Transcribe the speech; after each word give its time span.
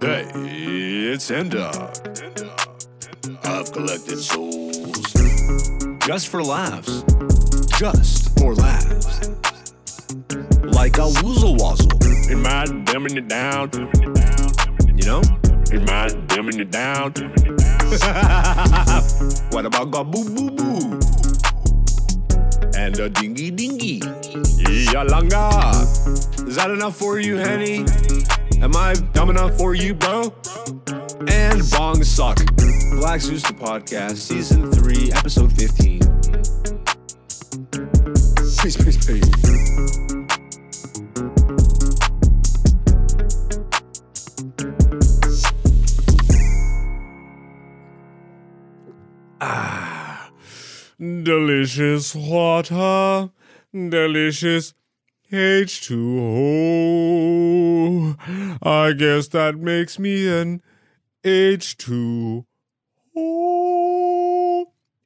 Hey, 0.00 0.28
it's 0.32 1.28
Enda. 1.28 1.74
I've 3.44 3.72
collected 3.72 4.18
souls. 4.18 5.12
Just 6.06 6.28
for 6.28 6.40
laughs. 6.40 7.02
Just 7.80 8.38
for 8.38 8.54
laughs. 8.54 9.28
Like 10.62 10.98
a 10.98 11.08
woozle 11.18 11.58
wazzle. 11.58 11.90
In 12.30 12.40
my 12.42 12.64
dumbing 12.86 13.16
it 13.16 13.26
down. 13.26 13.70
You 14.96 15.04
know? 15.04 15.20
In 15.72 15.84
my 15.84 16.06
dumbing 16.28 16.60
it 16.60 16.70
down. 16.70 17.10
what 19.50 19.66
about 19.66 19.90
ga 19.90 20.04
boo 20.04 20.30
boo 20.30 20.50
boo? 20.52 21.00
And 22.78 22.96
a 23.00 23.08
dingy 23.10 23.50
dingy. 23.50 23.98
Yalanga. 24.92 25.74
Is 26.46 26.54
that 26.54 26.70
enough 26.70 26.96
for 26.96 27.18
you, 27.18 27.34
Henny? 27.36 27.84
Am 28.60 28.74
I 28.74 28.94
dumb 29.12 29.30
enough 29.30 29.56
for 29.56 29.74
you, 29.74 29.94
bro? 29.94 30.34
And 31.28 31.62
Bong 31.70 32.02
Suck. 32.02 32.38
Black 32.96 33.20
Zeus 33.20 33.42
the 33.42 33.54
Podcast, 33.54 34.16
Season 34.16 34.72
3, 34.72 35.12
Episode 35.12 35.52
15. 35.52 36.00
Peace, 38.60 38.76
peace, 38.76 39.06
peace. 39.06 39.24
Ah, 49.40 50.30
delicious 50.98 52.14
water, 52.16 53.30
delicious 53.72 54.74
H2O. 55.30 56.16
I 58.62 58.92
guess 58.92 59.28
that 59.28 59.56
makes 59.56 59.98
me 59.98 60.26
an 60.26 60.62
H2O. 61.22 62.46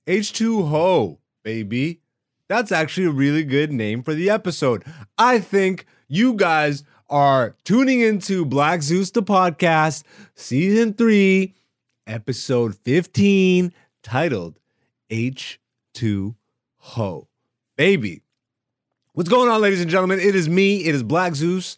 H2Ho, 0.07 1.19
baby. 1.43 2.01
That's 2.49 2.71
actually 2.71 3.07
a 3.07 3.11
really 3.11 3.43
good 3.43 3.73
name 3.73 4.05
for 4.05 4.15
the 4.15 4.31
episode. 4.31 4.85
I 5.19 5.41
think 5.41 5.87
you 6.07 6.35
guys 6.35 6.85
are 7.11 7.57
tuning 7.65 8.01
into 8.01 8.45
Black 8.45 8.83
Zeus 8.83 9.11
the 9.11 9.25
podcast, 9.25 10.05
season 10.37 10.95
3, 10.95 11.53
episode 12.07 12.77
15, 12.77 13.73
titled 14.05 14.61
H2Ho. 15.11 16.37
Baby, 17.77 18.23
What's 19.15 19.29
going 19.29 19.51
on, 19.51 19.61
ladies 19.61 19.83
and 19.83 19.91
gentlemen? 19.91 20.21
It 20.21 20.35
is 20.35 20.49
me. 20.49 20.87
It 20.87 20.95
is 20.95 21.03
Black 21.03 21.35
Zeus. 21.35 21.77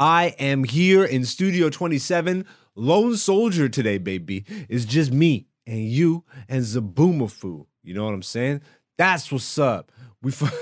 I 0.00 0.34
am 0.40 0.64
here 0.64 1.04
in 1.04 1.24
Studio 1.24 1.70
27. 1.70 2.44
Lone 2.74 3.16
Soldier 3.16 3.68
today, 3.68 3.98
baby. 3.98 4.44
It's 4.68 4.84
just 4.84 5.12
me 5.12 5.46
and 5.64 5.84
you 5.84 6.24
and 6.48 6.64
Zoboomafoo. 6.64 7.66
You 7.84 7.94
know 7.94 8.04
what 8.04 8.14
I'm 8.14 8.22
saying? 8.24 8.62
That's 8.98 9.30
what's 9.30 9.60
up. 9.60 9.92
We. 10.22 10.32
F- 10.32 10.52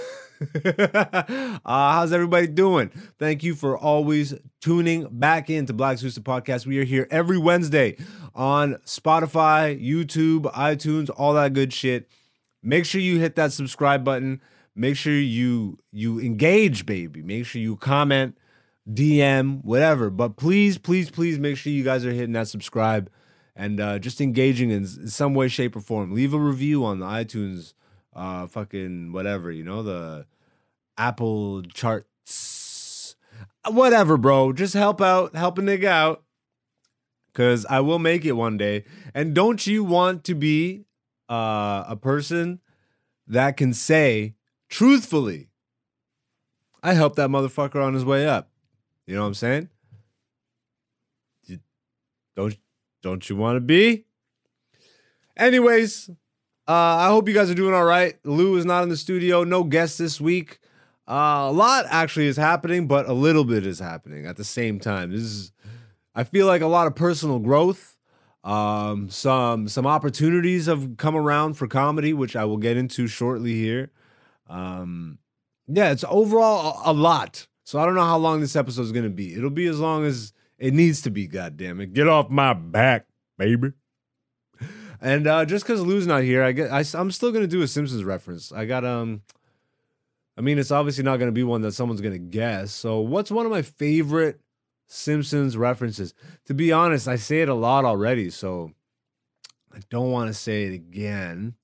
uh, 1.65 1.93
how's 1.95 2.13
everybody 2.13 2.49
doing? 2.49 2.91
Thank 3.19 3.43
you 3.43 3.55
for 3.55 3.79
always 3.79 4.35
tuning 4.61 5.09
back 5.11 5.49
into 5.49 5.73
Black 5.73 5.97
Zeus 5.97 6.17
the 6.17 6.21
podcast. 6.21 6.67
We 6.67 6.79
are 6.81 6.85
here 6.85 7.09
every 7.11 7.39
Wednesday 7.39 7.97
on 8.35 8.75
Spotify, 8.85 9.83
YouTube, 9.83 10.53
iTunes, 10.53 11.09
all 11.17 11.33
that 11.33 11.55
good 11.55 11.73
shit. 11.73 12.11
Make 12.63 12.85
sure 12.85 13.01
you 13.01 13.19
hit 13.19 13.37
that 13.37 13.55
subscribe 13.55 14.05
button 14.05 14.43
make 14.75 14.97
sure 14.97 15.13
you 15.13 15.79
you 15.93 16.21
engage 16.21 16.87
baby. 16.87 17.23
Make 17.23 17.47
sure 17.47 17.61
you 17.61 17.77
comment 17.77 18.37
dm 18.89 19.65
whatever. 19.65 20.11
But 20.11 20.37
please 20.37 20.79
please 20.79 21.11
please 21.11 21.39
make 21.39 21.57
sure 21.57 21.73
you 21.73 21.85
guys 21.85 22.05
are 22.05 22.13
hitting 22.13 22.33
that 22.33 22.49
subscribe 22.49 23.11
and 23.55 23.81
uh, 23.81 23.99
just 23.99 24.21
engaging 24.21 24.71
in 24.71 24.87
some 24.87 25.35
way 25.35 25.49
shape 25.49 25.77
or 25.77 25.81
form. 25.81 26.15
Leave 26.15 26.35
a 26.35 26.39
review 26.39 26.85
on 26.85 26.99
the 27.01 27.07
itunes 27.07 27.75
uh 28.13 28.45
fucking 28.47 29.13
whatever 29.13 29.53
you 29.53 29.63
know 29.63 29.83
the 29.83 30.27
apple 30.99 31.63
charts. 31.63 33.17
Whatever 33.69 34.17
bro. 34.17 34.53
Just 34.53 34.75
help 34.75 35.01
out 35.01 35.35
help 35.35 35.59
a 35.59 35.63
nigga 35.63 35.85
out. 35.85 36.23
Because 37.33 37.65
i 37.67 37.79
will 37.79 38.01
make 38.01 38.25
it 38.25 38.33
one 38.33 38.57
day. 38.57 38.85
And 39.15 39.35
don't 39.35 39.65
you 39.67 39.85
want 39.85 40.25
to 40.25 40.35
be 40.35 40.85
uh 41.29 41.85
a 41.87 41.97
person 41.97 42.61
that 43.27 43.57
can 43.57 43.73
say 43.73 44.35
truthfully, 44.71 45.49
I 46.83 46.95
helped 46.95 47.17
that 47.17 47.29
motherfucker 47.29 47.85
on 47.85 47.93
his 47.93 48.05
way 48.05 48.27
up. 48.27 48.51
You 49.07 49.17
know 49.17 49.23
what 49.23 49.29
I'm 49.29 49.35
saying? 49.35 49.69
You- 51.45 51.61
don't 52.37 52.57
don't 53.03 53.29
you 53.29 53.37
want 53.37 53.57
to 53.57 53.61
be? 53.61 54.05
Anyways, 55.37 56.11
uh, 56.69 56.73
I 56.73 57.09
hope 57.09 57.29
you 57.29 57.35
guys 57.35 57.51
are 57.51 57.55
doing 57.55 57.75
all 57.75 57.85
right. 57.85 58.15
Lou 58.25 58.57
is 58.57 58.65
not 58.65 58.83
in 58.83 58.89
the 58.89 58.97
studio, 58.97 59.43
no 59.43 59.65
guests 59.65 59.99
this 59.99 60.21
week. 60.21 60.59
Uh, 61.09 61.49
a 61.49 61.53
lot 61.53 61.87
actually 61.89 62.27
is 62.27 62.37
happening, 62.37 62.87
but 62.87 63.09
a 63.09 63.13
little 63.13 63.45
bit 63.45 63.67
is 63.67 63.81
happening 63.81 64.27
at 64.27 64.37
the 64.37 64.45
same 64.45 64.79
time. 64.79 65.11
This 65.11 65.23
is, 65.23 65.53
I 66.15 66.25
feel 66.25 66.47
like 66.47 66.63
a 66.63 66.67
lot 66.69 66.87
of 66.87 66.95
personal 66.95 67.39
growth. 67.41 67.99
Um, 68.45 69.11
some 69.11 69.69
some 69.69 69.87
opportunities 69.87 70.67
have 70.67 70.97
come 70.97 71.17
around 71.17 71.55
for 71.55 71.67
comedy, 71.67 72.13
which 72.13 72.37
I 72.37 72.45
will 72.45 72.57
get 72.59 72.77
into 72.77 73.07
shortly 73.07 73.55
here. 73.55 73.91
Um, 74.51 75.19
yeah, 75.67 75.93
it's 75.93 76.05
overall 76.09 76.83
a, 76.85 76.91
a 76.91 76.93
lot. 76.93 77.47
So 77.65 77.79
I 77.79 77.87
don't 77.87 77.95
know 77.95 78.05
how 78.05 78.19
long 78.19 78.41
this 78.41 78.57
episode 78.57 78.83
is 78.83 78.93
gonna 78.93 79.09
be. 79.09 79.35
It'll 79.35 79.49
be 79.49 79.67
as 79.67 79.79
long 79.79 80.05
as 80.05 80.33
it 80.59 80.75
needs 80.75 81.03
to 81.03 81.11
be. 81.11 81.27
God 81.27 81.57
damn 81.57 81.81
it! 81.81 81.93
Get 81.93 82.09
off 82.09 82.29
my 82.29 82.53
back, 82.53 83.07
baby. 83.39 83.73
And 85.01 85.27
uh, 85.27 85.45
just 85.47 85.65
because 85.65 85.81
Lou's 85.81 86.07
not 86.07 86.25
here, 86.25 86.43
I 86.43 86.53
get 86.53 86.71
I, 86.71 86.85
am 86.99 87.11
still 87.11 87.33
gonna 87.33 87.47
do 87.47 87.63
a 87.63 87.69
Simpsons 87.69 88.05
reference. 88.05 88.53
I 88.53 88.67
got 88.67 88.85
um, 88.85 89.23
I 90.37 90.41
mean, 90.41 90.59
it's 90.59 90.71
obviously 90.71 91.05
not 91.05 91.19
gonna 91.19 91.33
be 91.33 91.45
one 91.45 91.63
that 91.63 91.73
someone's 91.73 92.01
gonna 92.01 92.19
guess. 92.19 92.73
So 92.73 93.01
what's 93.01 93.31
one 93.31 93.47
of 93.47 93.53
my 93.53 93.63
favorite 93.63 94.41
Simpsons 94.89 95.57
references? 95.57 96.13
To 96.47 96.55
be 96.55 96.73
honest, 96.73 97.09
I 97.09 97.17
say 97.17 97.41
it 97.41 97.49
a 97.49 97.55
lot 97.55 97.85
already, 97.85 98.31
so 98.31 98.73
I 99.73 99.79
don't 99.89 100.11
want 100.11 100.29
to 100.29 100.35
say 100.35 100.65
it 100.65 100.75
again. 100.75 101.55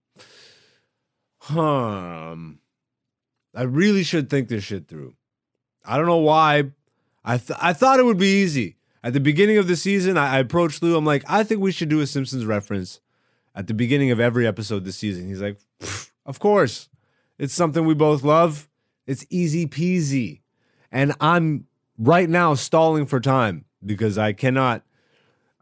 Um. 1.50 2.60
I 3.56 3.62
really 3.62 4.04
should 4.04 4.28
think 4.28 4.48
this 4.48 4.64
shit 4.64 4.86
through. 4.86 5.14
I 5.84 5.96
don't 5.96 6.06
know 6.06 6.18
why. 6.18 6.64
I 7.24 7.38
th- 7.38 7.58
I 7.60 7.72
thought 7.72 7.98
it 7.98 8.04
would 8.04 8.18
be 8.18 8.42
easy. 8.42 8.76
At 9.02 9.12
the 9.12 9.20
beginning 9.20 9.56
of 9.56 9.66
the 9.66 9.76
season, 9.76 10.18
I, 10.18 10.36
I 10.36 10.38
approached 10.40 10.82
Lou. 10.82 10.96
I'm 10.96 11.04
like, 11.04 11.24
I 11.26 11.42
think 11.42 11.60
we 11.60 11.72
should 11.72 11.88
do 11.88 12.00
a 12.00 12.06
Simpsons 12.06 12.44
reference 12.44 13.00
at 13.54 13.66
the 13.66 13.74
beginning 13.74 14.10
of 14.10 14.20
every 14.20 14.46
episode 14.46 14.84
this 14.84 14.96
season. 14.96 15.26
He's 15.26 15.40
like, 15.40 15.58
of 16.26 16.38
course. 16.38 16.88
It's 17.38 17.54
something 17.54 17.84
we 17.84 17.94
both 17.94 18.22
love. 18.22 18.68
It's 19.06 19.26
easy 19.30 19.66
peasy. 19.66 20.40
And 20.90 21.14
I'm 21.20 21.66
right 21.98 22.28
now 22.28 22.54
stalling 22.54 23.06
for 23.06 23.20
time 23.20 23.64
because 23.84 24.18
I 24.18 24.32
cannot. 24.32 24.82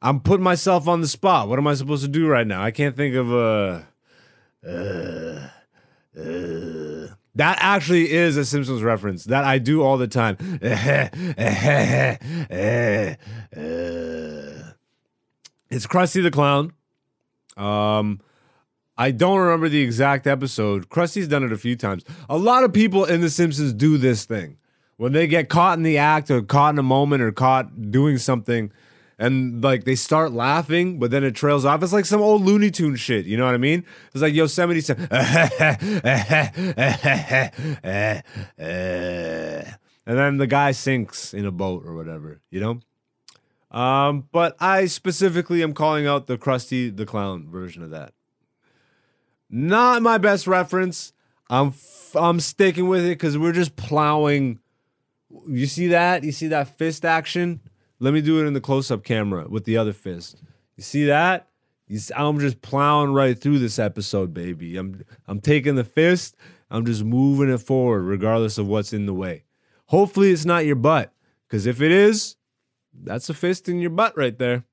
I'm 0.00 0.20
putting 0.20 0.44
myself 0.44 0.86
on 0.88 1.00
the 1.00 1.08
spot. 1.08 1.48
What 1.48 1.58
am 1.58 1.66
I 1.66 1.74
supposed 1.74 2.04
to 2.04 2.10
do 2.10 2.28
right 2.28 2.46
now? 2.46 2.62
I 2.62 2.70
can't 2.70 2.96
think 2.96 3.14
of 3.14 3.32
a. 3.32 3.86
Uh, 4.66 5.48
uh, 6.18 7.14
that 7.34 7.58
actually 7.60 8.12
is 8.12 8.36
a 8.36 8.44
Simpsons 8.44 8.82
reference 8.82 9.24
that 9.24 9.44
I 9.44 9.58
do 9.58 9.82
all 9.82 9.98
the 9.98 10.06
time. 10.06 10.36
it's 10.60 11.16
Krusty 15.86 16.22
the 16.22 16.30
Clown. 16.30 16.72
Um, 17.56 18.20
I 18.96 19.10
don't 19.10 19.38
remember 19.38 19.68
the 19.68 19.80
exact 19.80 20.26
episode. 20.26 20.88
Krusty's 20.88 21.26
done 21.26 21.42
it 21.42 21.52
a 21.52 21.58
few 21.58 21.74
times. 21.74 22.04
A 22.28 22.38
lot 22.38 22.62
of 22.62 22.72
people 22.72 23.04
in 23.04 23.20
The 23.20 23.30
Simpsons 23.30 23.72
do 23.72 23.98
this 23.98 24.24
thing 24.24 24.58
when 24.96 25.12
they 25.12 25.26
get 25.26 25.48
caught 25.48 25.76
in 25.76 25.82
the 25.82 25.98
act 25.98 26.30
or 26.30 26.42
caught 26.42 26.74
in 26.74 26.78
a 26.78 26.84
moment 26.84 27.22
or 27.22 27.32
caught 27.32 27.90
doing 27.90 28.18
something 28.18 28.70
and 29.18 29.62
like 29.62 29.84
they 29.84 29.94
start 29.94 30.32
laughing, 30.32 30.98
but 30.98 31.10
then 31.10 31.24
it 31.24 31.34
trails 31.34 31.64
off. 31.64 31.82
It's 31.82 31.92
like 31.92 32.04
some 32.04 32.20
old 32.20 32.42
Looney 32.42 32.70
Tune 32.70 32.96
shit. 32.96 33.26
You 33.26 33.36
know 33.36 33.44
what 33.44 33.54
I 33.54 33.58
mean? 33.58 33.84
It's 34.12 34.22
like 34.22 34.34
Yosemite 34.34 34.80
Sam. 34.80 34.96
and 35.10 35.12
then 40.06 40.36
the 40.38 40.46
guy 40.48 40.72
sinks 40.72 41.32
in 41.34 41.46
a 41.46 41.52
boat 41.52 41.84
or 41.86 41.94
whatever, 41.94 42.40
you 42.50 42.60
know? 42.60 42.80
Um, 43.78 44.28
but 44.30 44.56
I 44.60 44.86
specifically 44.86 45.62
am 45.62 45.74
calling 45.74 46.06
out 46.06 46.26
the 46.26 46.38
Krusty 46.38 46.96
the 46.96 47.06
Clown 47.06 47.48
version 47.48 47.82
of 47.82 47.90
that. 47.90 48.12
Not 49.50 50.02
my 50.02 50.18
best 50.18 50.46
reference. 50.46 51.12
I'm 51.50 51.68
f- 51.68 52.16
I'm 52.16 52.40
sticking 52.40 52.88
with 52.88 53.04
it 53.04 53.10
because 53.10 53.36
we're 53.36 53.52
just 53.52 53.76
plowing. 53.76 54.60
You 55.48 55.66
see 55.66 55.88
that? 55.88 56.22
You 56.22 56.32
see 56.32 56.46
that 56.48 56.78
fist 56.78 57.04
action? 57.04 57.60
Let 58.04 58.12
me 58.12 58.20
do 58.20 58.38
it 58.38 58.46
in 58.46 58.52
the 58.52 58.60
close-up 58.60 59.02
camera 59.02 59.46
with 59.48 59.64
the 59.64 59.78
other 59.78 59.94
fist. 59.94 60.42
You 60.76 60.82
see 60.82 61.06
that? 61.06 61.48
I'm 62.14 62.38
just 62.38 62.60
plowing 62.60 63.14
right 63.14 63.38
through 63.38 63.60
this 63.60 63.78
episode, 63.78 64.34
baby. 64.34 64.76
I'm 64.76 65.02
I'm 65.26 65.40
taking 65.40 65.76
the 65.76 65.84
fist. 65.84 66.36
I'm 66.70 66.84
just 66.84 67.02
moving 67.02 67.48
it 67.48 67.62
forward, 67.62 68.02
regardless 68.02 68.58
of 68.58 68.66
what's 68.66 68.92
in 68.92 69.06
the 69.06 69.14
way. 69.14 69.44
Hopefully, 69.86 70.32
it's 70.32 70.44
not 70.44 70.66
your 70.66 70.76
butt, 70.76 71.14
because 71.48 71.64
if 71.64 71.80
it 71.80 71.92
is, 71.92 72.36
That's 72.92 73.30
a 73.30 73.34
fist 73.34 73.70
in 73.70 73.80
your 73.80 73.88
butt 73.90 74.18
right 74.18 74.38
there. 74.38 74.64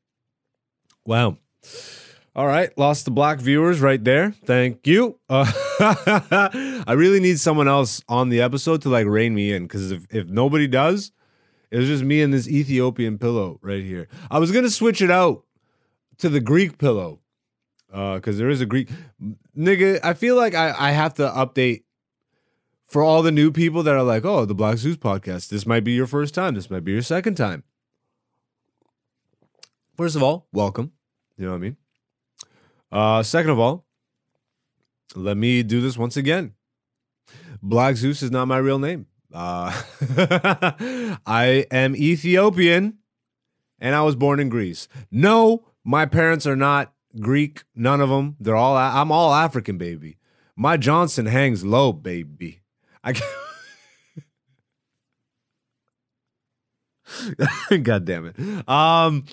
Wow. 1.06 1.38
All 2.36 2.48
right, 2.48 2.78
lost 2.78 3.06
the 3.06 3.12
black 3.12 3.40
viewers 3.40 3.80
right 3.80 4.04
there. 4.04 4.32
Thank 4.46 4.86
you. 4.88 5.20
Uh, 5.30 5.50
I 6.86 6.94
really 6.98 7.22
need 7.22 7.40
someone 7.40 7.70
else 7.70 8.04
on 8.10 8.28
the 8.28 8.42
episode 8.42 8.82
to 8.82 8.90
like 8.90 9.08
rein 9.08 9.34
me 9.34 9.54
in 9.54 9.64
because 9.64 9.92
if, 9.92 10.06
if 10.10 10.28
nobody 10.28 10.68
does, 10.68 11.14
it's 11.72 11.88
just 11.88 12.04
me 12.04 12.22
and 12.22 12.34
this 12.34 12.48
Ethiopian 12.48 13.18
pillow 13.18 13.60
right 13.62 13.84
here. 13.84 14.08
I 14.30 14.40
was 14.40 14.52
gonna 14.52 14.70
switch 14.70 15.02
it 15.02 15.10
out 15.10 15.46
to 16.18 16.30
the 16.30 16.40
Greek 16.40 16.78
pillow 16.78 17.20
because 17.88 18.36
uh, 18.36 18.40
there 18.40 18.50
is 18.50 18.62
a 18.62 18.66
Greek 18.66 18.90
nigga. 19.58 20.00
I 20.04 20.14
feel 20.14 20.36
like 20.36 20.54
I, 20.54 20.74
I 20.78 20.92
have 20.92 21.14
to 21.16 21.24
update 21.24 21.84
for 22.86 23.02
all 23.02 23.24
the 23.24 23.32
new 23.32 23.52
people 23.52 23.84
that 23.84 23.96
are 23.96 24.04
like, 24.04 24.26
oh, 24.26 24.46
the 24.46 24.54
Black 24.54 24.78
Zeus 24.78 24.98
podcast. 24.98 25.50
This 25.50 25.66
might 25.66 25.84
be 25.84 25.94
your 25.94 26.08
first 26.08 26.34
time. 26.34 26.56
This 26.56 26.70
might 26.70 26.84
be 26.84 26.92
your 26.92 27.02
second 27.02 27.36
time. 27.36 27.64
First 29.96 30.16
of 30.16 30.24
all, 30.24 30.48
welcome. 30.52 30.92
You 31.38 31.46
know 31.46 31.52
what 31.52 31.58
I 31.58 31.62
mean? 31.62 31.78
Uh, 32.92 33.24
second 33.24 33.52
of 33.52 33.60
all, 33.60 33.86
let 35.16 35.38
me 35.38 35.64
do 35.64 35.80
this 35.82 35.98
once 35.98 36.18
again. 36.18 36.54
Black 37.62 37.96
Zeus 37.96 38.22
is 38.22 38.32
not 38.32 38.48
my 38.48 38.58
real 38.58 38.80
name. 38.80 39.06
Uh, 39.34 39.82
I 41.26 41.66
am 41.72 41.96
Ethiopian 41.96 42.98
and 43.80 43.96
I 43.96 44.04
was 44.04 44.16
born 44.16 44.40
in 44.40 44.50
Greece. 44.50 44.88
No, 45.10 45.66
my 45.84 46.06
parents 46.06 46.46
are 46.46 46.56
not 46.56 46.94
Greek. 47.20 47.64
None 47.76 48.00
of 48.00 48.10
them. 48.10 48.38
They're 48.40 48.56
all, 48.56 48.78
I'm 48.78 49.12
all 49.12 49.34
African, 49.34 49.78
baby. 49.78 50.18
My 50.56 50.78
Johnson 50.78 51.26
hangs 51.26 51.66
low, 51.66 51.92
baby. 51.92 52.62
I 53.04 53.14
God 57.82 58.06
damn 58.06 58.28
it. 58.28 58.70
Um, 58.70 59.26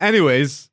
anyways, 0.00 0.70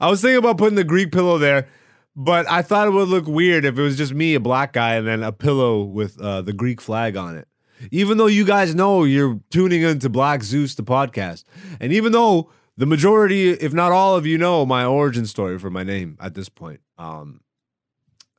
I 0.00 0.08
was 0.08 0.22
thinking 0.22 0.38
about 0.38 0.58
putting 0.58 0.76
the 0.76 0.84
Greek 0.84 1.12
pillow 1.12 1.38
there, 1.38 1.68
but 2.16 2.50
I 2.50 2.62
thought 2.62 2.88
it 2.88 2.92
would 2.92 3.08
look 3.08 3.26
weird 3.26 3.64
if 3.64 3.78
it 3.78 3.82
was 3.82 3.96
just 3.96 4.14
me, 4.14 4.34
a 4.34 4.40
black 4.40 4.72
guy, 4.72 4.94
and 4.94 5.06
then 5.06 5.22
a 5.22 5.32
pillow 5.32 5.82
with 5.82 6.20
uh, 6.20 6.42
the 6.42 6.52
Greek 6.52 6.80
flag 6.80 7.16
on 7.16 7.36
it. 7.36 7.46
Even 7.90 8.18
though 8.18 8.26
you 8.26 8.44
guys 8.44 8.74
know 8.74 9.04
you're 9.04 9.40
tuning 9.50 9.82
into 9.82 10.08
Black 10.08 10.42
Zeus, 10.42 10.74
the 10.74 10.82
podcast, 10.82 11.44
and 11.80 11.92
even 11.92 12.12
though 12.12 12.50
the 12.76 12.86
majority, 12.86 13.50
if 13.50 13.72
not 13.72 13.92
all 13.92 14.16
of 14.16 14.26
you, 14.26 14.38
know 14.38 14.66
my 14.66 14.84
origin 14.84 15.26
story 15.26 15.58
for 15.58 15.70
my 15.70 15.82
name 15.82 16.16
at 16.20 16.34
this 16.34 16.48
point, 16.48 16.80
um, 16.98 17.40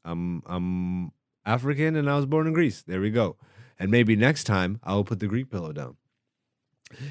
I'm 0.03 0.43
I'm 0.45 1.11
African 1.45 1.95
and 1.95 2.09
I 2.09 2.15
was 2.15 2.25
born 2.25 2.47
in 2.47 2.53
Greece. 2.53 2.83
There 2.83 3.01
we 3.01 3.11
go. 3.11 3.37
And 3.79 3.91
maybe 3.91 4.15
next 4.15 4.45
time 4.45 4.79
I'll 4.83 5.03
put 5.03 5.19
the 5.19 5.27
Greek 5.27 5.49
pillow 5.49 5.73
down. 5.73 5.97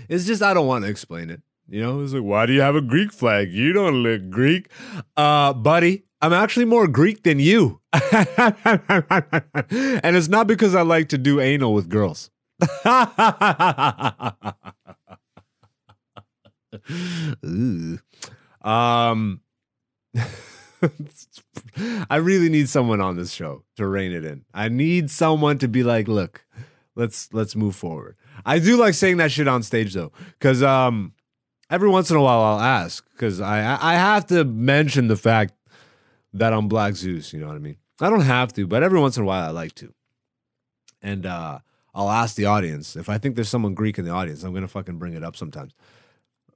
It's 0.08 0.24
just 0.24 0.42
I 0.42 0.54
don't 0.54 0.66
want 0.66 0.84
to 0.84 0.90
explain 0.90 1.30
it. 1.30 1.42
You 1.68 1.80
know, 1.80 2.02
it's 2.02 2.12
like, 2.12 2.22
why 2.22 2.46
do 2.46 2.52
you 2.52 2.60
have 2.60 2.76
a 2.76 2.82
Greek 2.82 3.12
flag? 3.12 3.50
You 3.50 3.72
don't 3.72 4.02
look 4.02 4.28
Greek. 4.30 4.70
Uh, 5.16 5.52
buddy, 5.54 6.04
I'm 6.20 6.32
actually 6.32 6.66
more 6.66 6.86
Greek 6.86 7.22
than 7.22 7.38
you. 7.38 7.80
and 9.70 10.16
it's 10.16 10.28
not 10.28 10.48
because 10.48 10.74
I 10.74 10.82
like 10.82 11.10
to 11.10 11.18
do 11.18 11.40
anal 11.40 11.72
with 11.74 11.88
girls. 11.88 12.30
um 18.62 19.40
I 22.10 22.16
really 22.16 22.48
need 22.48 22.68
someone 22.68 23.00
on 23.00 23.16
this 23.16 23.32
show 23.32 23.62
to 23.76 23.86
rein 23.86 24.12
it 24.12 24.24
in. 24.24 24.44
I 24.52 24.68
need 24.68 25.10
someone 25.10 25.58
to 25.58 25.68
be 25.68 25.82
like, 25.84 26.08
look, 26.08 26.44
let's 26.96 27.32
let's 27.32 27.54
move 27.54 27.76
forward. 27.76 28.16
I 28.44 28.58
do 28.58 28.76
like 28.76 28.94
saying 28.94 29.18
that 29.18 29.30
shit 29.30 29.46
on 29.46 29.62
stage 29.62 29.94
though, 29.94 30.10
because 30.38 30.64
um 30.64 31.12
every 31.70 31.88
once 31.88 32.10
in 32.10 32.16
a 32.16 32.22
while 32.22 32.40
I'll 32.40 32.60
ask 32.60 33.08
because 33.12 33.40
I 33.40 33.78
I 33.80 33.94
have 33.94 34.26
to 34.28 34.44
mention 34.44 35.06
the 35.06 35.16
fact 35.16 35.54
that 36.32 36.52
I'm 36.52 36.66
Black 36.66 36.96
Zeus. 36.96 37.32
You 37.32 37.38
know 37.40 37.46
what 37.46 37.56
I 37.56 37.60
mean? 37.60 37.76
I 38.00 38.10
don't 38.10 38.20
have 38.20 38.52
to, 38.54 38.66
but 38.66 38.82
every 38.82 39.00
once 39.00 39.16
in 39.16 39.22
a 39.22 39.26
while 39.26 39.46
I 39.46 39.50
like 39.50 39.74
to. 39.76 39.92
And 41.00 41.26
uh, 41.26 41.60
I'll 41.94 42.10
ask 42.10 42.34
the 42.34 42.46
audience 42.46 42.96
if 42.96 43.08
I 43.08 43.18
think 43.18 43.36
there's 43.36 43.48
someone 43.48 43.74
Greek 43.74 43.98
in 43.98 44.04
the 44.04 44.10
audience. 44.10 44.42
I'm 44.42 44.52
gonna 44.54 44.68
fucking 44.68 44.98
bring 44.98 45.14
it 45.14 45.22
up 45.22 45.36
sometimes. 45.36 45.72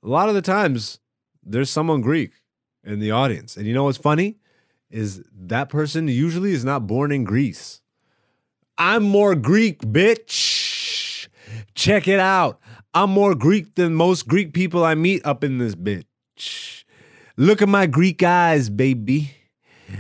A 0.02 0.08
lot 0.08 0.28
of 0.28 0.34
the 0.34 0.42
times 0.42 1.00
there's 1.42 1.70
someone 1.70 2.00
Greek 2.00 2.32
in 2.84 2.98
the 3.00 3.10
audience, 3.10 3.56
and 3.56 3.66
you 3.66 3.74
know 3.74 3.84
what's 3.84 3.98
funny 3.98 4.36
is 4.90 5.22
that 5.32 5.68
person 5.68 6.08
usually 6.08 6.52
is 6.52 6.64
not 6.64 6.86
born 6.86 7.12
in 7.12 7.24
Greece. 7.24 7.82
I'm 8.78 9.02
more 9.02 9.34
Greek, 9.34 9.80
bitch. 9.80 11.28
Check 11.74 12.08
it 12.08 12.20
out. 12.20 12.58
I'm 12.94 13.10
more 13.10 13.34
Greek 13.34 13.74
than 13.74 13.94
most 13.94 14.26
Greek 14.26 14.52
people 14.54 14.84
I 14.84 14.94
meet 14.94 15.24
up 15.26 15.44
in 15.44 15.58
this 15.58 15.74
bitch. 15.74 16.84
Look 17.36 17.60
at 17.60 17.68
my 17.68 17.86
Greek 17.86 18.22
eyes, 18.22 18.70
baby. 18.70 19.32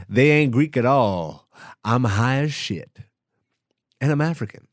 They 0.08 0.30
ain't 0.30 0.52
Greek 0.52 0.76
at 0.76 0.86
all. 0.86 1.48
I'm 1.84 2.04
high 2.04 2.38
as 2.38 2.52
shit. 2.52 2.98
And 4.00 4.12
I'm 4.12 4.20
African. 4.20 4.66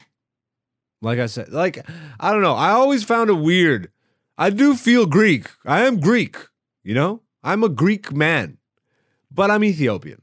Like 1.01 1.19
I 1.19 1.25
said, 1.25 1.51
like, 1.51 1.85
I 2.19 2.31
don't 2.31 2.41
know. 2.41 2.53
I 2.53 2.71
always 2.71 3.03
found 3.03 3.29
it 3.29 3.33
weird. 3.33 3.91
I 4.37 4.49
do 4.49 4.75
feel 4.75 5.05
Greek. 5.05 5.47
I 5.65 5.85
am 5.85 5.99
Greek, 5.99 6.37
you 6.83 6.93
know? 6.93 7.21
I'm 7.43 7.63
a 7.63 7.69
Greek 7.69 8.11
man, 8.11 8.57
but 9.31 9.51
I'm 9.51 9.63
Ethiopian. 9.63 10.21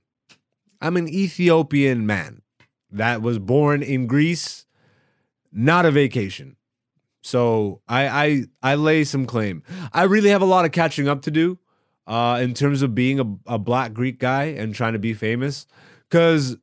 I'm 0.80 0.96
an 0.96 1.08
Ethiopian 1.08 2.04
man 2.04 2.42
that 2.90 3.22
was 3.22 3.38
born 3.38 3.82
in 3.82 4.06
Greece, 4.06 4.66
not 5.52 5.86
a 5.86 5.92
vacation. 5.92 6.56
So 7.22 7.80
I 7.88 8.08
I 8.08 8.72
I 8.72 8.74
lay 8.74 9.04
some 9.04 9.26
claim. 9.26 9.62
I 9.92 10.02
really 10.02 10.30
have 10.30 10.42
a 10.42 10.46
lot 10.46 10.64
of 10.64 10.72
catching 10.72 11.08
up 11.08 11.22
to 11.22 11.30
do 11.30 11.58
uh, 12.06 12.40
in 12.42 12.54
terms 12.54 12.82
of 12.82 12.94
being 12.94 13.20
a, 13.20 13.54
a 13.54 13.58
black 13.58 13.92
Greek 13.92 14.18
guy 14.18 14.44
and 14.44 14.74
trying 14.74 14.92
to 14.92 14.98
be 14.98 15.14
famous. 15.14 15.66
Cause 16.10 16.56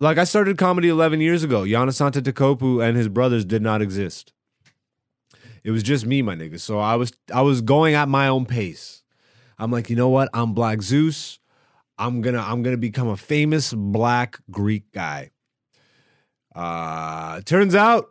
like 0.00 0.18
I 0.18 0.24
started 0.24 0.58
comedy 0.58 0.88
11 0.88 1.20
years 1.20 1.42
ago. 1.42 1.62
Giannis 1.62 2.00
Antetokounmpo 2.00 2.86
and 2.86 2.96
his 2.96 3.08
brothers 3.08 3.44
did 3.44 3.62
not 3.62 3.80
exist. 3.82 4.32
It 5.62 5.70
was 5.70 5.82
just 5.82 6.04
me, 6.04 6.20
my 6.20 6.34
nigga. 6.34 6.60
So 6.60 6.78
I 6.78 6.96
was 6.96 7.12
I 7.32 7.40
was 7.40 7.62
going 7.62 7.94
at 7.94 8.08
my 8.08 8.28
own 8.28 8.44
pace. 8.44 9.02
I'm 9.58 9.70
like, 9.70 9.88
you 9.88 9.96
know 9.96 10.10
what? 10.10 10.28
I'm 10.34 10.52
Black 10.52 10.82
Zeus. 10.82 11.38
I'm 11.96 12.20
gonna 12.20 12.40
I'm 12.40 12.62
gonna 12.62 12.76
become 12.76 13.08
a 13.08 13.16
famous 13.16 13.72
black 13.72 14.38
Greek 14.50 14.92
guy. 14.92 15.30
Uh 16.54 17.40
turns 17.42 17.74
out 17.74 18.10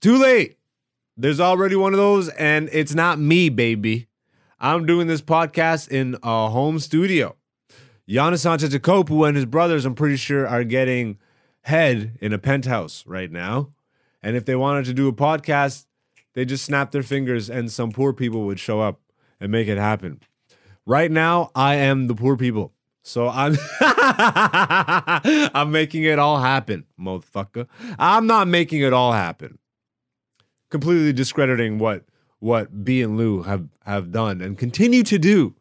too 0.00 0.16
late. 0.16 0.56
There's 1.16 1.40
already 1.40 1.76
one 1.76 1.92
of 1.92 1.98
those, 1.98 2.30
and 2.30 2.70
it's 2.72 2.94
not 2.94 3.18
me, 3.18 3.50
baby. 3.50 4.08
I'm 4.62 4.84
doing 4.84 5.06
this 5.06 5.22
podcast 5.22 5.88
in 5.88 6.18
a 6.22 6.50
home 6.50 6.78
studio. 6.80 7.34
Giannis 8.06 8.44
Antetokounmpo 8.44 9.26
and 9.26 9.34
his 9.34 9.46
brothers, 9.46 9.86
I'm 9.86 9.94
pretty 9.94 10.16
sure, 10.16 10.46
are 10.46 10.64
getting 10.64 11.18
head 11.62 12.18
in 12.20 12.34
a 12.34 12.38
penthouse 12.38 13.02
right 13.06 13.30
now. 13.30 13.70
And 14.22 14.36
if 14.36 14.44
they 14.44 14.54
wanted 14.54 14.84
to 14.84 14.92
do 14.92 15.08
a 15.08 15.14
podcast, 15.14 15.86
they 16.34 16.44
just 16.44 16.62
snap 16.64 16.90
their 16.90 17.02
fingers 17.02 17.48
and 17.48 17.72
some 17.72 17.90
poor 17.90 18.12
people 18.12 18.44
would 18.44 18.60
show 18.60 18.82
up 18.82 19.00
and 19.40 19.50
make 19.50 19.66
it 19.66 19.78
happen. 19.78 20.20
Right 20.84 21.10
now, 21.10 21.50
I 21.54 21.76
am 21.76 22.06
the 22.06 22.14
poor 22.14 22.36
people. 22.36 22.74
So 23.02 23.28
I'm 23.28 23.56
I'm 23.80 25.72
making 25.72 26.04
it 26.04 26.18
all 26.18 26.38
happen, 26.38 26.84
motherfucker. 27.00 27.66
I'm 27.98 28.26
not 28.26 28.46
making 28.46 28.82
it 28.82 28.92
all 28.92 29.12
happen. 29.12 29.58
Completely 30.68 31.14
discrediting 31.14 31.78
what 31.78 32.04
what 32.40 32.84
B 32.84 33.02
and 33.02 33.16
Lou 33.16 33.42
have 33.42 33.68
have 33.84 34.10
done 34.10 34.40
and 34.40 34.58
continue 34.58 35.02
to 35.04 35.18
do. 35.18 35.54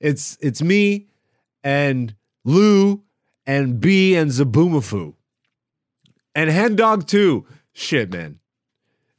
It's 0.00 0.36
it's 0.40 0.60
me 0.60 1.06
and 1.64 2.14
Lou 2.44 3.02
and 3.46 3.80
B 3.80 4.14
and 4.14 4.30
Zoboomafoo. 4.30 5.14
And 6.34 6.50
Hen 6.50 6.76
Dog 6.76 7.06
too. 7.06 7.46
Shit, 7.72 8.12
man. 8.12 8.40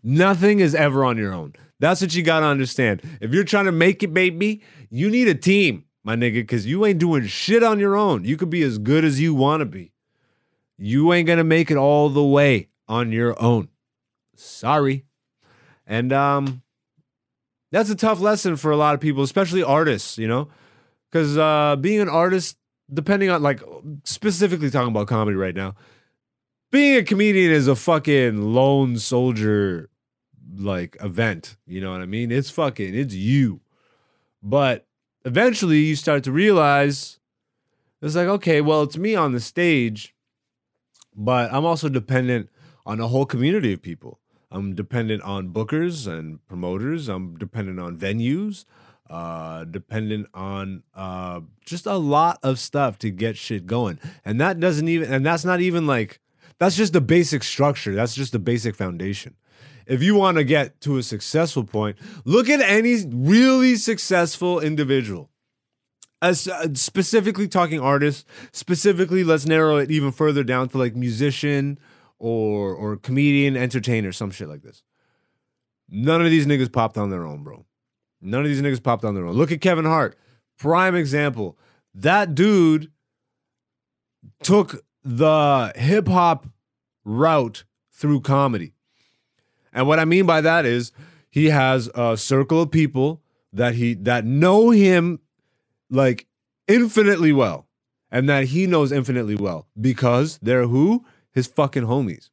Nothing 0.03 0.59
is 0.59 0.75
ever 0.75 1.05
on 1.05 1.17
your 1.17 1.33
own. 1.33 1.53
That's 1.79 2.01
what 2.01 2.13
you 2.13 2.23
gotta 2.23 2.45
understand. 2.45 3.01
If 3.21 3.33
you're 3.33 3.43
trying 3.43 3.65
to 3.65 3.71
make 3.71 4.03
it, 4.03 4.13
baby, 4.13 4.61
you 4.89 5.09
need 5.09 5.27
a 5.27 5.35
team, 5.35 5.85
my 6.03 6.15
nigga, 6.15 6.35
because 6.35 6.65
you 6.65 6.85
ain't 6.85 6.99
doing 6.99 7.25
shit 7.27 7.63
on 7.63 7.79
your 7.79 7.95
own. 7.95 8.25
You 8.25 8.37
could 8.37 8.49
be 8.49 8.63
as 8.63 8.77
good 8.77 9.05
as 9.05 9.19
you 9.19 9.33
wanna 9.33 9.65
be. 9.65 9.93
You 10.77 11.13
ain't 11.13 11.27
gonna 11.27 11.43
make 11.43 11.71
it 11.71 11.77
all 11.77 12.09
the 12.09 12.23
way 12.23 12.69
on 12.87 13.11
your 13.11 13.41
own. 13.41 13.69
Sorry. 14.35 15.05
And 15.87 16.11
um 16.11 16.62
that's 17.73 17.89
a 17.89 17.95
tough 17.95 18.21
lesson 18.21 18.55
for 18.55 18.71
a 18.71 18.77
lot 18.77 18.93
of 18.93 19.01
people, 19.01 19.23
especially 19.23 19.63
artists, 19.63 20.17
you 20.17 20.27
know? 20.27 20.47
Because 21.11 21.37
uh 21.37 21.75
being 21.75 21.99
an 21.99 22.09
artist, 22.09 22.57
depending 22.93 23.29
on 23.29 23.41
like 23.41 23.61
specifically 24.03 24.69
talking 24.69 24.89
about 24.89 25.07
comedy 25.07 25.35
right 25.35 25.55
now, 25.55 25.73
being 26.71 26.95
a 26.95 27.03
comedian 27.03 27.51
is 27.51 27.67
a 27.67 27.75
fucking 27.75 28.53
lone 28.53 28.97
soldier 28.97 29.89
like 30.55 30.95
event. 31.01 31.57
You 31.65 31.81
know 31.81 31.91
what 31.91 32.01
I 32.01 32.05
mean? 32.05 32.31
It's 32.31 32.49
fucking, 32.49 32.95
it's 32.95 33.13
you. 33.13 33.61
But 34.41 34.85
eventually 35.25 35.79
you 35.79 35.95
start 35.95 36.23
to 36.25 36.31
realize 36.31 37.19
it's 38.01 38.15
like, 38.15 38.27
okay, 38.27 38.59
well, 38.61 38.83
it's 38.83 38.97
me 38.97 39.15
on 39.15 39.31
the 39.31 39.39
stage, 39.39 40.13
but 41.15 41.51
I'm 41.53 41.65
also 41.65 41.89
dependent 41.89 42.49
on 42.85 42.99
a 42.99 43.07
whole 43.07 43.25
community 43.25 43.73
of 43.73 43.81
people. 43.81 44.19
I'm 44.53 44.75
dependent 44.75 45.23
on 45.23 45.49
bookers 45.49 46.07
and 46.07 46.45
promoters. 46.47 47.09
I'm 47.09 47.37
dependent 47.37 47.79
on 47.79 47.97
venues. 47.97 48.65
Uh, 49.09 49.65
dependent 49.65 50.27
on 50.33 50.83
uh, 50.95 51.41
just 51.65 51.85
a 51.85 51.97
lot 51.97 52.39
of 52.41 52.57
stuff 52.57 52.97
to 52.99 53.09
get 53.11 53.35
shit 53.35 53.67
going, 53.67 53.99
and 54.23 54.39
that 54.39 54.59
doesn't 54.59 54.87
even, 54.87 55.11
and 55.11 55.25
that's 55.25 55.43
not 55.43 55.59
even 55.59 55.85
like 55.85 56.21
that's 56.57 56.77
just 56.77 56.93
the 56.93 57.01
basic 57.01 57.43
structure. 57.43 57.93
That's 57.93 58.15
just 58.15 58.31
the 58.31 58.39
basic 58.39 58.75
foundation. 58.75 59.35
If 59.85 60.01
you 60.01 60.15
want 60.15 60.37
to 60.37 60.43
get 60.43 60.79
to 60.81 60.97
a 60.97 61.03
successful 61.03 61.65
point, 61.65 61.97
look 62.23 62.47
at 62.47 62.61
any 62.61 63.03
really 63.05 63.75
successful 63.75 64.59
individual. 64.61 65.29
As 66.21 66.47
uh, 66.47 66.73
specifically 66.73 67.49
talking 67.49 67.81
artists, 67.81 68.23
specifically 68.53 69.25
let's 69.25 69.45
narrow 69.45 69.77
it 69.77 69.91
even 69.91 70.13
further 70.13 70.43
down 70.43 70.69
to 70.69 70.77
like 70.77 70.95
musician 70.95 71.77
or 72.23 72.73
or 72.73 72.95
comedian, 72.95 73.57
entertainer, 73.57 74.13
some 74.13 74.31
shit 74.31 74.47
like 74.47 74.61
this. 74.61 74.81
None 75.89 76.21
of 76.21 76.31
these 76.31 76.47
niggas 76.47 76.71
popped 76.71 76.97
on 76.97 77.09
their 77.09 77.25
own, 77.25 77.43
bro. 77.43 77.65
None 78.21 78.39
of 78.39 78.47
these 78.47 78.61
niggas 78.61 78.81
popped 78.81 79.03
on 79.03 79.13
their 79.13 79.25
own. 79.25 79.35
Look 79.35 79.51
at 79.51 79.59
Kevin 79.59 79.83
Hart, 79.83 80.17
prime 80.57 80.95
example. 80.95 81.57
That 81.93 82.33
dude 82.33 82.91
took 84.41 84.85
the 85.03 85.73
hip 85.75 86.07
hop 86.07 86.47
route 87.03 87.65
through 87.91 88.21
comedy. 88.21 88.73
And 89.73 89.85
what 89.85 89.99
I 89.99 90.05
mean 90.05 90.25
by 90.25 90.39
that 90.39 90.65
is 90.65 90.93
he 91.29 91.47
has 91.49 91.89
a 91.93 92.15
circle 92.15 92.61
of 92.61 92.71
people 92.71 93.21
that 93.51 93.75
he 93.75 93.95
that 93.95 94.23
know 94.23 94.69
him 94.69 95.19
like 95.89 96.25
infinitely 96.69 97.33
well 97.33 97.67
and 98.09 98.29
that 98.29 98.45
he 98.45 98.65
knows 98.65 98.93
infinitely 98.93 99.35
well 99.35 99.67
because 99.79 100.39
they're 100.41 100.67
who? 100.67 101.03
His 101.33 101.47
fucking 101.47 101.83
homies. 101.83 102.29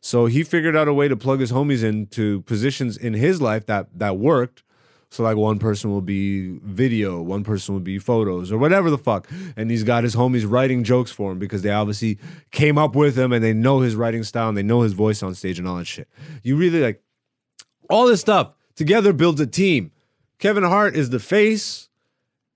So 0.00 0.26
he 0.26 0.42
figured 0.42 0.76
out 0.76 0.88
a 0.88 0.94
way 0.94 1.08
to 1.08 1.16
plug 1.16 1.40
his 1.40 1.52
homies 1.52 1.84
into 1.84 2.42
positions 2.42 2.96
in 2.96 3.14
his 3.14 3.40
life 3.40 3.66
that 3.66 3.86
that 3.98 4.18
worked 4.18 4.64
so 5.12 5.22
like 5.22 5.36
one 5.36 5.58
person 5.58 5.90
will 5.90 6.00
be 6.00 6.58
video, 6.62 7.20
one 7.20 7.44
person 7.44 7.74
will 7.74 7.82
be 7.82 7.98
photos 7.98 8.50
or 8.50 8.56
whatever 8.56 8.88
the 8.88 8.96
fuck. 8.96 9.28
And 9.58 9.70
he's 9.70 9.84
got 9.84 10.04
his 10.04 10.16
homies 10.16 10.50
writing 10.50 10.84
jokes 10.84 11.12
for 11.12 11.32
him 11.32 11.38
because 11.38 11.60
they 11.60 11.70
obviously 11.70 12.18
came 12.50 12.78
up 12.78 12.96
with 12.96 13.18
him 13.18 13.30
and 13.30 13.44
they 13.44 13.52
know 13.52 13.80
his 13.80 13.94
writing 13.94 14.24
style 14.24 14.48
and 14.48 14.56
they 14.56 14.62
know 14.62 14.80
his 14.80 14.94
voice 14.94 15.22
on 15.22 15.34
stage 15.34 15.58
and 15.58 15.68
all 15.68 15.76
that 15.76 15.86
shit. 15.86 16.08
You 16.42 16.56
really 16.56 16.80
like 16.80 17.02
all 17.90 18.06
this 18.06 18.22
stuff 18.22 18.52
together 18.74 19.12
builds 19.12 19.38
a 19.38 19.46
team. 19.46 19.92
Kevin 20.38 20.64
Hart 20.64 20.96
is 20.96 21.10
the 21.10 21.20
face 21.20 21.90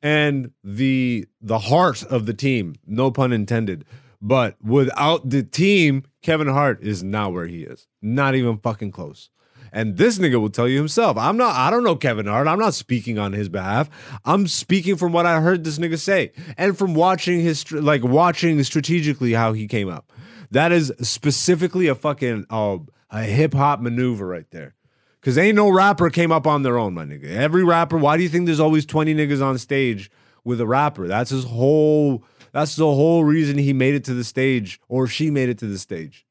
and 0.00 0.50
the 0.64 1.26
the 1.42 1.58
heart 1.58 2.04
of 2.04 2.24
the 2.24 2.32
team, 2.32 2.76
no 2.86 3.10
pun 3.10 3.34
intended. 3.34 3.84
But 4.20 4.56
without 4.62 5.28
the 5.28 5.42
team, 5.42 6.04
Kevin 6.22 6.48
Hart 6.48 6.82
is 6.82 7.02
not 7.02 7.32
where 7.32 7.46
he 7.46 7.62
is. 7.62 7.86
Not 8.02 8.34
even 8.34 8.58
fucking 8.58 8.92
close. 8.92 9.30
And 9.72 9.96
this 9.96 10.18
nigga 10.18 10.40
will 10.40 10.48
tell 10.48 10.68
you 10.68 10.78
himself. 10.78 11.18
I'm 11.18 11.36
not, 11.36 11.54
I 11.54 11.70
don't 11.70 11.84
know 11.84 11.96
Kevin 11.96 12.26
Hart. 12.26 12.48
I'm 12.48 12.58
not 12.58 12.74
speaking 12.74 13.18
on 13.18 13.32
his 13.32 13.48
behalf. 13.48 13.90
I'm 14.24 14.46
speaking 14.46 14.96
from 14.96 15.12
what 15.12 15.26
I 15.26 15.40
heard 15.40 15.64
this 15.64 15.78
nigga 15.78 15.98
say 15.98 16.32
and 16.56 16.78
from 16.78 16.94
watching 16.94 17.40
his, 17.40 17.70
like, 17.70 18.02
watching 18.02 18.62
strategically 18.64 19.32
how 19.32 19.52
he 19.52 19.66
came 19.66 19.88
up. 19.88 20.12
That 20.50 20.72
is 20.72 20.92
specifically 21.02 21.88
a 21.88 21.94
fucking, 21.94 22.46
uh, 22.48 22.78
a 23.10 23.22
hip 23.24 23.54
hop 23.54 23.80
maneuver 23.80 24.26
right 24.26 24.50
there. 24.50 24.74
Cause 25.20 25.36
ain't 25.36 25.56
no 25.56 25.68
rapper 25.68 26.08
came 26.08 26.30
up 26.30 26.46
on 26.46 26.62
their 26.62 26.78
own, 26.78 26.94
my 26.94 27.04
nigga. 27.04 27.26
Every 27.26 27.64
rapper, 27.64 27.98
why 27.98 28.16
do 28.16 28.22
you 28.22 28.28
think 28.28 28.46
there's 28.46 28.60
always 28.60 28.86
20 28.86 29.12
niggas 29.12 29.44
on 29.44 29.58
stage 29.58 30.08
with 30.44 30.60
a 30.60 30.66
rapper? 30.66 31.08
That's 31.08 31.30
his 31.30 31.44
whole, 31.44 32.22
that's 32.56 32.74
the 32.74 32.86
whole 32.86 33.22
reason 33.22 33.58
he 33.58 33.74
made 33.74 33.94
it 33.94 34.02
to 34.04 34.14
the 34.14 34.24
stage 34.24 34.80
or 34.88 35.06
she 35.06 35.30
made 35.30 35.50
it 35.50 35.58
to 35.58 35.66
the 35.66 35.76
stage. 35.76 36.24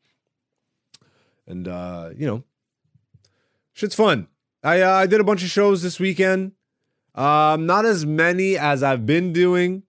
And, 1.45 1.67
uh, 1.67 2.09
you 2.17 2.25
know, 2.25 2.43
shit's 3.73 3.93
fun. 3.93 4.27
I 4.63 4.81
uh, 4.81 4.91
I 4.91 5.05
did 5.05 5.21
a 5.21 5.23
bunch 5.23 5.43
of 5.43 5.51
shows 5.51 5.83
this 5.83 5.99
weekend. 5.99 6.53
Um, 7.13 7.67
not 7.67 7.85
as 7.85 8.07
many 8.07 8.57
as 8.57 8.81
I've 8.81 9.05
been 9.05 9.33
doing. 9.33 9.83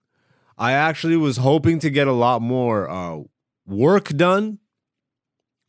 I 0.58 0.72
actually 0.72 1.16
was 1.16 1.38
hoping 1.38 1.78
to 1.78 1.88
get 1.88 2.06
a 2.06 2.12
lot 2.12 2.42
more 2.42 2.86
uh, 2.90 3.20
work 3.66 4.08
done, 4.08 4.58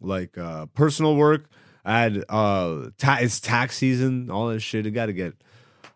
like 0.01 0.37
uh, 0.37 0.65
personal 0.65 1.15
work. 1.15 1.49
I 1.85 2.01
had 2.01 2.25
uh, 2.27 2.89
ta- 2.97 3.19
it's 3.21 3.39
tax 3.39 3.77
season, 3.77 4.29
all 4.29 4.49
this 4.49 4.63
shit. 4.63 4.85
I 4.85 4.89
got 4.89 5.05
to 5.05 5.13
get 5.13 5.33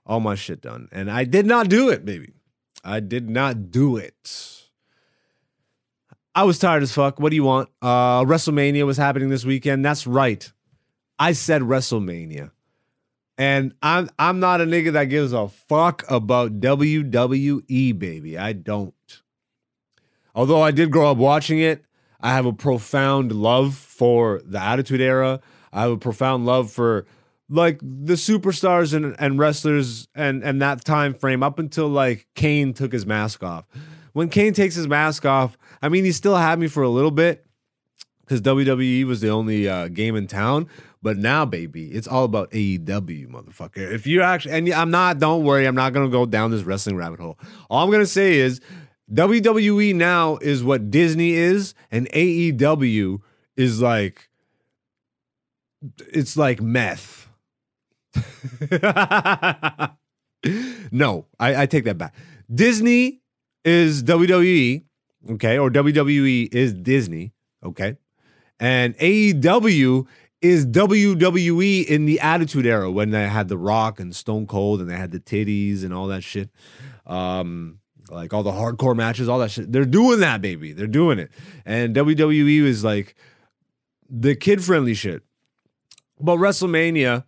all 0.05 0.21
my 0.21 0.35
shit 0.35 0.61
done, 0.61 0.87
and 0.93 1.11
I 1.11 1.25
did 1.25 1.45
not 1.45 1.67
do 1.67 1.89
it, 1.89 2.05
baby. 2.05 2.35
I 2.85 3.01
did 3.01 3.29
not 3.29 3.69
do 3.69 3.97
it. 3.97 4.60
I 6.33 6.43
was 6.43 6.59
tired 6.59 6.83
as 6.83 6.93
fuck. 6.93 7.19
What 7.19 7.29
do 7.29 7.35
you 7.35 7.43
want? 7.43 7.69
Uh, 7.81 8.23
WrestleMania 8.23 8.85
was 8.85 8.97
happening 8.97 9.29
this 9.29 9.43
weekend. 9.43 9.83
That's 9.83 10.07
right. 10.07 10.51
I 11.19 11.33
said 11.33 11.61
WrestleMania. 11.61 12.51
And 13.37 13.73
I'm 13.81 14.09
I'm 14.19 14.39
not 14.39 14.61
a 14.61 14.65
nigga 14.65 14.93
that 14.93 15.05
gives 15.05 15.33
a 15.33 15.47
fuck 15.47 16.03
about 16.09 16.59
WWE, 16.59 17.97
baby. 17.97 18.37
I 18.37 18.53
don't. 18.53 18.93
Although 20.35 20.61
I 20.61 20.71
did 20.71 20.91
grow 20.91 21.11
up 21.11 21.17
watching 21.17 21.59
it, 21.59 21.83
I 22.21 22.33
have 22.33 22.45
a 22.45 22.53
profound 22.53 23.31
love 23.31 23.75
for 23.75 24.41
the 24.45 24.59
Attitude 24.59 25.01
Era. 25.01 25.41
I 25.73 25.81
have 25.81 25.91
a 25.91 25.97
profound 25.97 26.45
love 26.45 26.71
for 26.71 27.05
like 27.49 27.79
the 27.79 28.13
superstars 28.13 28.93
and, 28.93 29.15
and 29.19 29.39
wrestlers 29.39 30.07
and 30.15 30.43
and 30.43 30.61
that 30.61 30.85
time 30.85 31.13
frame 31.13 31.43
up 31.43 31.59
until 31.59 31.87
like 31.87 32.27
Kane 32.35 32.73
took 32.73 32.93
his 32.93 33.05
mask 33.05 33.43
off. 33.43 33.65
When 34.13 34.29
Kane 34.29 34.53
takes 34.53 34.75
his 34.75 34.87
mask 34.87 35.25
off, 35.25 35.57
I 35.81 35.89
mean 35.89 36.05
he 36.05 36.11
still 36.11 36.35
had 36.35 36.59
me 36.59 36.67
for 36.67 36.83
a 36.83 36.89
little 36.89 37.11
bit 37.11 37.45
because 38.21 38.41
WWE 38.41 39.05
was 39.05 39.21
the 39.21 39.29
only 39.29 39.67
uh, 39.67 39.87
game 39.89 40.15
in 40.15 40.27
town. 40.27 40.67
But 41.03 41.17
now, 41.17 41.45
baby, 41.45 41.87
it's 41.87 42.07
all 42.07 42.25
about 42.25 42.51
AEW, 42.51 43.27
motherfucker. 43.27 43.91
If 43.91 44.05
you 44.05 44.21
actually, 44.21 44.53
and 44.53 44.69
I'm 44.69 44.91
not, 44.91 45.19
don't 45.19 45.43
worry, 45.43 45.65
I'm 45.65 45.75
not 45.75 45.93
gonna 45.93 46.09
go 46.09 46.25
down 46.25 46.51
this 46.51 46.63
wrestling 46.63 46.95
rabbit 46.95 47.19
hole. 47.19 47.39
All 47.69 47.83
I'm 47.83 47.91
gonna 47.91 48.05
say 48.05 48.35
is 48.35 48.61
WWE 49.11 49.95
now 49.95 50.37
is 50.37 50.63
what 50.63 50.91
Disney 50.91 51.31
is, 51.31 51.73
and 51.91 52.09
AEW 52.11 53.19
is 53.57 53.81
like, 53.81 54.29
it's 56.13 56.37
like 56.37 56.61
meth. 56.61 57.27
no, 60.91 61.25
I, 61.39 61.63
I 61.63 61.65
take 61.65 61.85
that 61.85 61.97
back. 61.97 62.13
Disney 62.53 63.20
is 63.63 64.03
WWE, 64.03 64.83
okay, 65.31 65.57
or 65.57 65.69
WWE 65.69 66.53
is 66.53 66.73
Disney, 66.73 67.33
okay, 67.63 67.97
and 68.59 68.97
AEW 68.97 70.07
is 70.41 70.65
WWE 70.65 71.85
in 71.85 72.05
the 72.05 72.19
Attitude 72.19 72.65
Era 72.65 72.89
when 72.91 73.11
they 73.11 73.27
had 73.27 73.47
The 73.47 73.57
Rock 73.57 73.99
and 73.99 74.15
Stone 74.15 74.47
Cold 74.47 74.81
and 74.81 74.89
they 74.89 74.95
had 74.95 75.11
the 75.11 75.19
titties 75.19 75.83
and 75.83 75.93
all 75.93 76.07
that 76.07 76.23
shit. 76.23 76.49
Um, 77.05 77.79
like 78.09 78.33
all 78.33 78.43
the 78.43 78.51
hardcore 78.51 78.95
matches, 78.95 79.29
all 79.29 79.39
that 79.39 79.51
shit. 79.51 79.71
They're 79.71 79.85
doing 79.85 80.19
that, 80.19 80.41
baby. 80.41 80.73
They're 80.73 80.87
doing 80.87 81.19
it. 81.19 81.31
And 81.65 81.95
WWE 81.95 82.63
is 82.63 82.83
like 82.83 83.15
the 84.09 84.35
kid 84.35 84.63
friendly 84.63 84.93
shit. 84.93 85.23
But 86.19 86.37
WrestleMania 86.37 87.23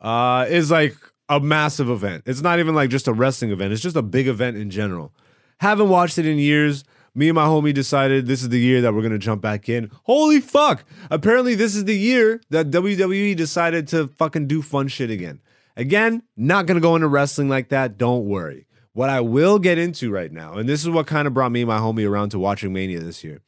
uh, 0.00 0.46
is 0.48 0.70
like 0.70 0.96
a 1.28 1.40
massive 1.40 1.90
event. 1.90 2.24
It's 2.26 2.42
not 2.42 2.58
even 2.58 2.74
like 2.74 2.90
just 2.90 3.08
a 3.08 3.12
wrestling 3.12 3.50
event, 3.50 3.72
it's 3.72 3.82
just 3.82 3.96
a 3.96 4.02
big 4.02 4.28
event 4.28 4.56
in 4.56 4.70
general. 4.70 5.12
Haven't 5.58 5.88
watched 5.88 6.18
it 6.18 6.26
in 6.26 6.38
years 6.38 6.84
me 7.18 7.28
and 7.28 7.34
my 7.34 7.46
homie 7.46 7.74
decided 7.74 8.26
this 8.26 8.42
is 8.42 8.48
the 8.50 8.60
year 8.60 8.80
that 8.80 8.94
we're 8.94 9.02
gonna 9.02 9.18
jump 9.18 9.42
back 9.42 9.68
in. 9.68 9.90
Holy 10.04 10.40
fuck! 10.40 10.84
Apparently, 11.10 11.56
this 11.56 11.74
is 11.74 11.84
the 11.84 11.96
year 11.98 12.40
that 12.50 12.70
WWE 12.70 13.34
decided 13.34 13.88
to 13.88 14.06
fucking 14.06 14.46
do 14.46 14.62
fun 14.62 14.86
shit 14.86 15.10
again. 15.10 15.40
Again, 15.76 16.22
not 16.36 16.66
gonna 16.66 16.78
go 16.78 16.94
into 16.94 17.08
wrestling 17.08 17.48
like 17.48 17.70
that. 17.70 17.98
Don't 17.98 18.26
worry. 18.26 18.66
What 18.92 19.10
I 19.10 19.20
will 19.20 19.58
get 19.58 19.78
into 19.78 20.12
right 20.12 20.30
now, 20.30 20.54
and 20.54 20.68
this 20.68 20.82
is 20.82 20.90
what 20.90 21.08
kind 21.08 21.26
of 21.26 21.34
brought 21.34 21.50
me 21.50 21.62
and 21.62 21.68
my 21.68 21.78
homie 21.78 22.08
around 22.08 22.30
to 22.30 22.38
watching 22.38 22.72
Mania 22.72 23.00
this 23.00 23.24
year. 23.24 23.40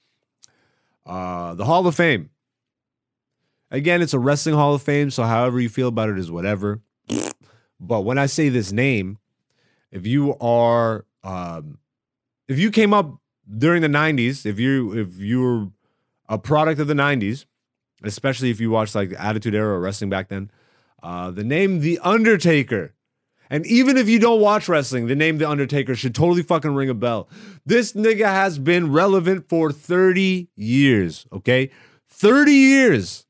Uh, 1.06 1.54
the 1.54 1.64
Hall 1.64 1.86
of 1.86 1.94
Fame. 1.94 2.30
Again, 3.70 4.02
it's 4.02 4.14
a 4.14 4.18
wrestling 4.18 4.56
Hall 4.56 4.74
of 4.74 4.82
Fame, 4.82 5.12
so 5.12 5.22
however 5.22 5.60
you 5.60 5.68
feel 5.68 5.88
about 5.88 6.08
it 6.08 6.18
is 6.18 6.28
whatever. 6.28 6.80
But 7.78 8.00
when 8.00 8.18
I 8.18 8.26
say 8.26 8.48
this 8.48 8.72
name, 8.72 9.18
if 9.92 10.08
you 10.08 10.36
are, 10.38 11.04
um, 11.22 11.78
if 12.50 12.58
you 12.58 12.72
came 12.72 12.92
up 12.92 13.20
during 13.58 13.80
the 13.80 13.88
90s, 13.88 14.44
if 14.44 14.58
you 14.58 14.92
if 14.92 15.16
you 15.18 15.40
were 15.40 15.66
a 16.28 16.36
product 16.36 16.80
of 16.80 16.88
the 16.88 16.94
90s, 16.94 17.46
especially 18.02 18.50
if 18.50 18.60
you 18.60 18.70
watched 18.70 18.96
like 18.96 19.10
the 19.10 19.22
Attitude 19.22 19.54
Era 19.54 19.78
wrestling 19.78 20.10
back 20.10 20.28
then, 20.28 20.50
uh, 21.00 21.30
the 21.30 21.44
name 21.44 21.78
The 21.78 22.00
Undertaker. 22.02 22.94
And 23.52 23.64
even 23.66 23.96
if 23.96 24.08
you 24.08 24.18
don't 24.18 24.40
watch 24.40 24.68
wrestling, 24.68 25.06
the 25.06 25.14
name 25.14 25.38
The 25.38 25.48
Undertaker 25.48 25.94
should 25.94 26.14
totally 26.14 26.42
fucking 26.42 26.74
ring 26.74 26.88
a 26.88 26.94
bell. 26.94 27.28
This 27.64 27.92
nigga 27.92 28.26
has 28.26 28.58
been 28.58 28.92
relevant 28.92 29.48
for 29.48 29.70
30 29.70 30.48
years, 30.56 31.26
okay? 31.32 31.70
30 32.08 32.52
years. 32.52 33.26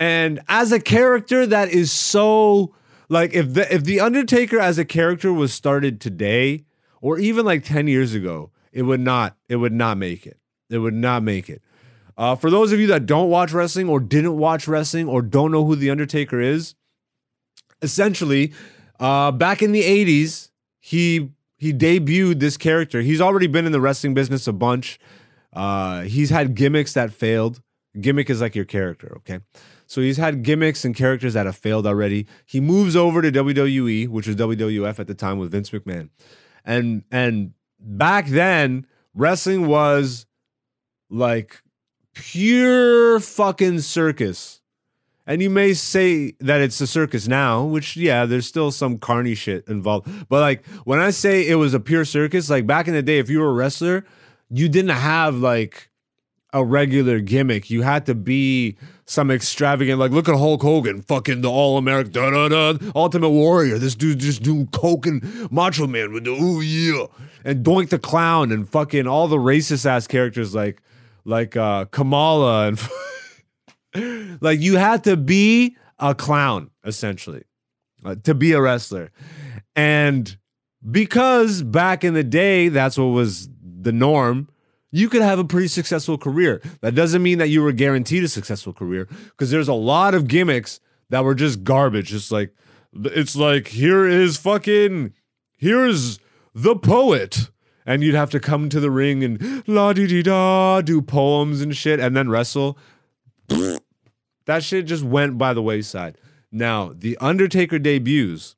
And 0.00 0.40
as 0.48 0.72
a 0.72 0.80
character 0.80 1.46
that 1.46 1.68
is 1.68 1.92
so 1.92 2.74
like 3.08 3.34
if 3.34 3.54
the 3.54 3.72
if 3.72 3.84
the 3.84 4.00
Undertaker 4.00 4.58
as 4.58 4.78
a 4.78 4.84
character 4.84 5.32
was 5.32 5.54
started 5.54 6.00
today 6.00 6.64
or 7.02 7.18
even 7.18 7.44
like 7.44 7.64
10 7.64 7.88
years 7.88 8.14
ago, 8.14 8.50
it 8.72 8.82
would 8.82 9.00
not. 9.00 9.36
It 9.48 9.56
would 9.56 9.72
not 9.72 9.98
make 9.98 10.26
it. 10.26 10.38
It 10.70 10.78
would 10.78 10.94
not 10.94 11.22
make 11.22 11.50
it. 11.50 11.60
Uh, 12.16 12.34
for 12.34 12.48
those 12.48 12.72
of 12.72 12.80
you 12.80 12.86
that 12.86 13.04
don't 13.04 13.28
watch 13.28 13.52
wrestling 13.52 13.88
or 13.88 14.00
didn't 14.00 14.38
watch 14.38 14.66
wrestling 14.66 15.08
or 15.08 15.20
don't 15.20 15.50
know 15.50 15.64
who 15.64 15.76
The 15.76 15.90
Undertaker 15.90 16.40
is, 16.40 16.74
essentially, 17.82 18.54
uh, 19.00 19.32
back 19.32 19.62
in 19.62 19.72
the 19.72 19.82
80s, 19.82 20.50
he 20.78 21.30
he 21.58 21.72
debuted 21.72 22.40
this 22.40 22.56
character. 22.56 23.02
He's 23.02 23.20
already 23.20 23.46
been 23.46 23.66
in 23.66 23.72
the 23.72 23.80
wrestling 23.80 24.14
business 24.14 24.48
a 24.48 24.52
bunch. 24.52 24.98
Uh, 25.52 26.02
he's 26.02 26.30
had 26.30 26.56
gimmicks 26.56 26.92
that 26.94 27.12
failed. 27.12 27.60
Gimmick 28.00 28.28
is 28.30 28.40
like 28.40 28.56
your 28.56 28.64
character, 28.64 29.12
okay? 29.18 29.40
So 29.86 30.00
he's 30.00 30.16
had 30.16 30.42
gimmicks 30.42 30.84
and 30.84 30.96
characters 30.96 31.34
that 31.34 31.46
have 31.46 31.56
failed 31.56 31.86
already. 31.86 32.26
He 32.46 32.60
moves 32.60 32.96
over 32.96 33.22
to 33.22 33.30
WWE, 33.30 34.08
which 34.08 34.26
was 34.26 34.34
WWF 34.36 34.98
at 34.98 35.06
the 35.06 35.14
time 35.14 35.38
with 35.38 35.52
Vince 35.52 35.70
McMahon. 35.70 36.08
And 36.64 37.04
and 37.10 37.52
back 37.78 38.26
then, 38.26 38.86
wrestling 39.14 39.66
was 39.66 40.26
like 41.10 41.62
pure 42.14 43.20
fucking 43.20 43.80
circus. 43.80 44.60
And 45.24 45.40
you 45.40 45.50
may 45.50 45.72
say 45.72 46.34
that 46.40 46.60
it's 46.60 46.80
a 46.80 46.86
circus 46.86 47.28
now, 47.28 47.62
which 47.62 47.96
yeah, 47.96 48.26
there's 48.26 48.46
still 48.46 48.72
some 48.72 48.98
carny 48.98 49.34
shit 49.34 49.66
involved. 49.68 50.08
But 50.28 50.40
like 50.40 50.66
when 50.84 50.98
I 50.98 51.10
say 51.10 51.46
it 51.46 51.54
was 51.54 51.74
a 51.74 51.80
pure 51.80 52.04
circus, 52.04 52.50
like 52.50 52.66
back 52.66 52.88
in 52.88 52.94
the 52.94 53.02
day, 53.02 53.18
if 53.18 53.30
you 53.30 53.40
were 53.40 53.50
a 53.50 53.54
wrestler, 53.54 54.04
you 54.50 54.68
didn't 54.68 54.96
have 54.96 55.36
like 55.36 55.90
a 56.52 56.64
regular 56.64 57.20
gimmick. 57.20 57.70
You 57.70 57.82
had 57.82 58.06
to 58.06 58.14
be 58.14 58.76
some 59.04 59.30
extravagant, 59.30 59.98
like 59.98 60.12
look 60.12 60.28
at 60.28 60.36
Hulk 60.36 60.62
Hogan, 60.62 61.02
fucking 61.02 61.40
the 61.40 61.50
All 61.50 61.78
American, 61.78 62.12
da 62.12 62.30
da 62.30 62.48
da, 62.48 62.92
Ultimate 62.94 63.30
Warrior. 63.30 63.78
This 63.78 63.94
dude 63.94 64.18
just 64.18 64.42
doing 64.42 64.66
coke 64.68 65.06
and 65.06 65.50
Macho 65.50 65.86
Man 65.86 66.12
with 66.12 66.24
the 66.24 66.30
ooh 66.30 66.60
yeah, 66.60 67.06
and 67.44 67.64
Doink 67.64 67.90
the 67.90 67.98
Clown 67.98 68.52
and 68.52 68.68
fucking 68.68 69.06
all 69.06 69.28
the 69.28 69.36
racist 69.36 69.86
ass 69.86 70.06
characters 70.06 70.54
like 70.54 70.82
like 71.24 71.56
uh 71.56 71.86
Kamala 71.86 72.68
and. 72.68 72.80
like 74.40 74.60
you 74.60 74.76
had 74.76 75.04
to 75.04 75.16
be 75.16 75.76
a 75.98 76.14
clown 76.14 76.70
essentially 76.84 77.42
uh, 78.04 78.14
to 78.24 78.34
be 78.34 78.52
a 78.52 78.60
wrestler 78.60 79.10
and 79.76 80.36
because 80.90 81.62
back 81.62 82.02
in 82.02 82.14
the 82.14 82.24
day 82.24 82.68
that's 82.68 82.96
what 82.96 83.06
was 83.06 83.48
the 83.62 83.92
norm 83.92 84.48
you 84.92 85.08
could 85.08 85.22
have 85.22 85.38
a 85.38 85.44
pretty 85.44 85.68
successful 85.68 86.16
career 86.16 86.62
that 86.80 86.94
doesn't 86.94 87.22
mean 87.22 87.38
that 87.38 87.48
you 87.48 87.62
were 87.62 87.72
guaranteed 87.72 88.22
a 88.22 88.28
successful 88.28 88.72
career 88.72 89.08
because 89.30 89.50
there's 89.50 89.68
a 89.68 89.74
lot 89.74 90.14
of 90.14 90.28
gimmicks 90.28 90.78
that 91.08 91.24
were 91.24 91.34
just 91.34 91.64
garbage 91.64 92.08
just 92.08 92.30
like 92.30 92.54
it's 93.04 93.34
like 93.34 93.68
here 93.68 94.06
is 94.06 94.36
fucking 94.36 95.12
here's 95.56 96.18
the 96.54 96.76
poet 96.76 97.50
and 97.84 98.04
you'd 98.04 98.14
have 98.14 98.30
to 98.30 98.38
come 98.38 98.68
to 98.68 98.78
the 98.78 98.90
ring 98.90 99.24
and 99.24 99.66
la 99.66 99.92
di 99.92 100.06
di 100.06 100.22
da 100.22 100.80
do 100.80 101.02
poems 101.02 101.60
and 101.60 101.76
shit 101.76 101.98
and 101.98 102.16
then 102.16 102.28
wrestle 102.28 102.78
that 104.46 104.64
shit 104.64 104.86
just 104.86 105.04
went 105.04 105.38
by 105.38 105.54
the 105.54 105.62
wayside. 105.62 106.18
Now, 106.50 106.92
The 106.94 107.16
Undertaker 107.18 107.78
debuts, 107.78 108.56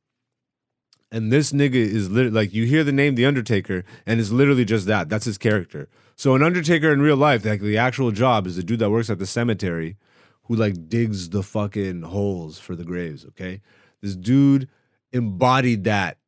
and 1.12 1.32
this 1.32 1.52
nigga 1.52 1.74
is 1.74 2.10
literally 2.10 2.34
like 2.34 2.54
you 2.54 2.64
hear 2.64 2.82
the 2.82 2.92
name 2.92 3.14
The 3.14 3.26
Undertaker, 3.26 3.84
and 4.06 4.20
it's 4.20 4.30
literally 4.30 4.64
just 4.64 4.86
that. 4.86 5.08
That's 5.08 5.26
his 5.26 5.38
character. 5.38 5.88
So, 6.16 6.34
an 6.34 6.42
Undertaker 6.42 6.92
in 6.92 7.02
real 7.02 7.16
life, 7.16 7.44
like 7.44 7.60
the 7.60 7.78
actual 7.78 8.12
job 8.12 8.46
is 8.46 8.56
the 8.56 8.62
dude 8.62 8.78
that 8.78 8.90
works 8.90 9.10
at 9.10 9.18
the 9.18 9.26
cemetery 9.26 9.96
who 10.44 10.54
like 10.54 10.88
digs 10.88 11.30
the 11.30 11.42
fucking 11.42 12.02
holes 12.02 12.58
for 12.58 12.76
the 12.76 12.84
graves, 12.84 13.24
okay? 13.26 13.60
This 14.00 14.14
dude 14.14 14.68
embodied 15.12 15.84
that 15.84 16.18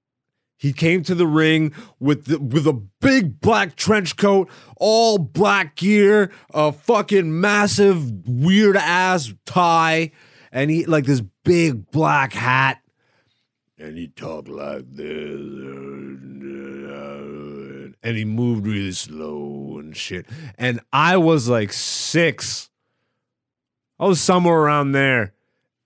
he 0.57 0.73
came 0.73 1.03
to 1.03 1.15
the 1.15 1.27
ring 1.27 1.75
with 2.01 2.27
the, 2.27 2.39
with 2.39 2.67
a 2.67 2.73
big 2.73 3.41
black 3.41 3.77
trench 3.77 4.17
coat, 4.17 4.51
all 4.79 5.19
black 5.19 5.77
gear, 5.77 6.33
a 6.55 6.73
fucking 6.73 7.41
massive 7.41 8.27
weird 8.27 8.77
ass 8.77 9.35
tie, 9.45 10.13
and 10.51 10.71
he 10.71 10.87
like 10.87 11.05
this 11.05 11.23
big 11.45 11.91
black 11.91 12.33
hat. 12.33 12.81
And 13.79 13.99
he 13.99 14.09
talked 14.09 14.49
like 14.49 14.85
this. 14.89 16.26
And 18.07 18.17
he 18.17 18.25
moved 18.25 18.69
really 18.69 18.93
slow 18.93 19.79
and 19.81 19.97
shit. 19.97 20.27
And 20.57 20.79
I 20.93 21.17
was 21.17 21.49
like 21.49 21.73
six. 21.73 22.71
I 23.99 24.07
was 24.07 24.21
somewhere 24.21 24.57
around 24.57 24.93
there. 24.93 25.35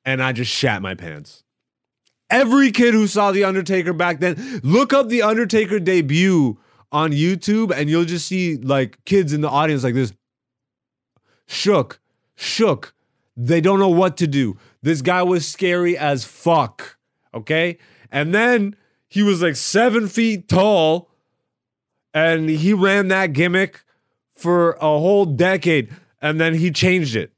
And 0.05 0.23
I 0.23 0.33
just 0.33 0.51
shat 0.53 0.83
my 0.83 0.95
pants. 0.95 1.45
Every 2.29 2.73
kid 2.73 2.93
who 2.93 3.07
saw 3.07 3.33
The 3.33 3.45
Undertaker 3.45 3.95
back 3.95 4.21
then, 4.21 4.61
look 4.63 4.93
up 4.93 5.09
The 5.09 5.23
Undertaker 5.23 5.81
debut 5.81 6.59
on 6.93 7.13
YouTube 7.13 7.73
and 7.75 7.89
you'll 7.89 8.05
just 8.05 8.27
see 8.27 8.59
like 8.59 9.03
kids 9.07 9.33
in 9.33 9.41
the 9.41 9.49
audience 9.49 9.83
like 9.83 9.95
this 9.95 10.13
shook, 11.47 12.01
shook. 12.37 12.95
They 13.35 13.63
don't 13.63 13.79
know 13.79 13.89
what 13.89 14.19
to 14.19 14.27
do. 14.27 14.59
This 14.83 15.01
guy 15.01 15.23
was 15.23 15.49
scary 15.49 15.97
as 15.97 16.27
fuck. 16.27 16.99
Okay. 17.33 17.79
And 18.13 18.35
then 18.35 18.77
he 19.09 19.23
was 19.23 19.41
like 19.41 19.57
seven 19.57 20.07
feet 20.07 20.49
tall 20.49 21.10
and 22.13 22.49
he 22.49 22.73
ran 22.73 23.09
that 23.09 23.33
gimmick 23.33 23.83
for 24.35 24.73
a 24.73 24.99
whole 24.99 25.25
decade 25.25 25.91
and 26.21 26.41
then 26.41 26.55
he 26.55 26.71
changed 26.71 27.17
it. 27.17 27.33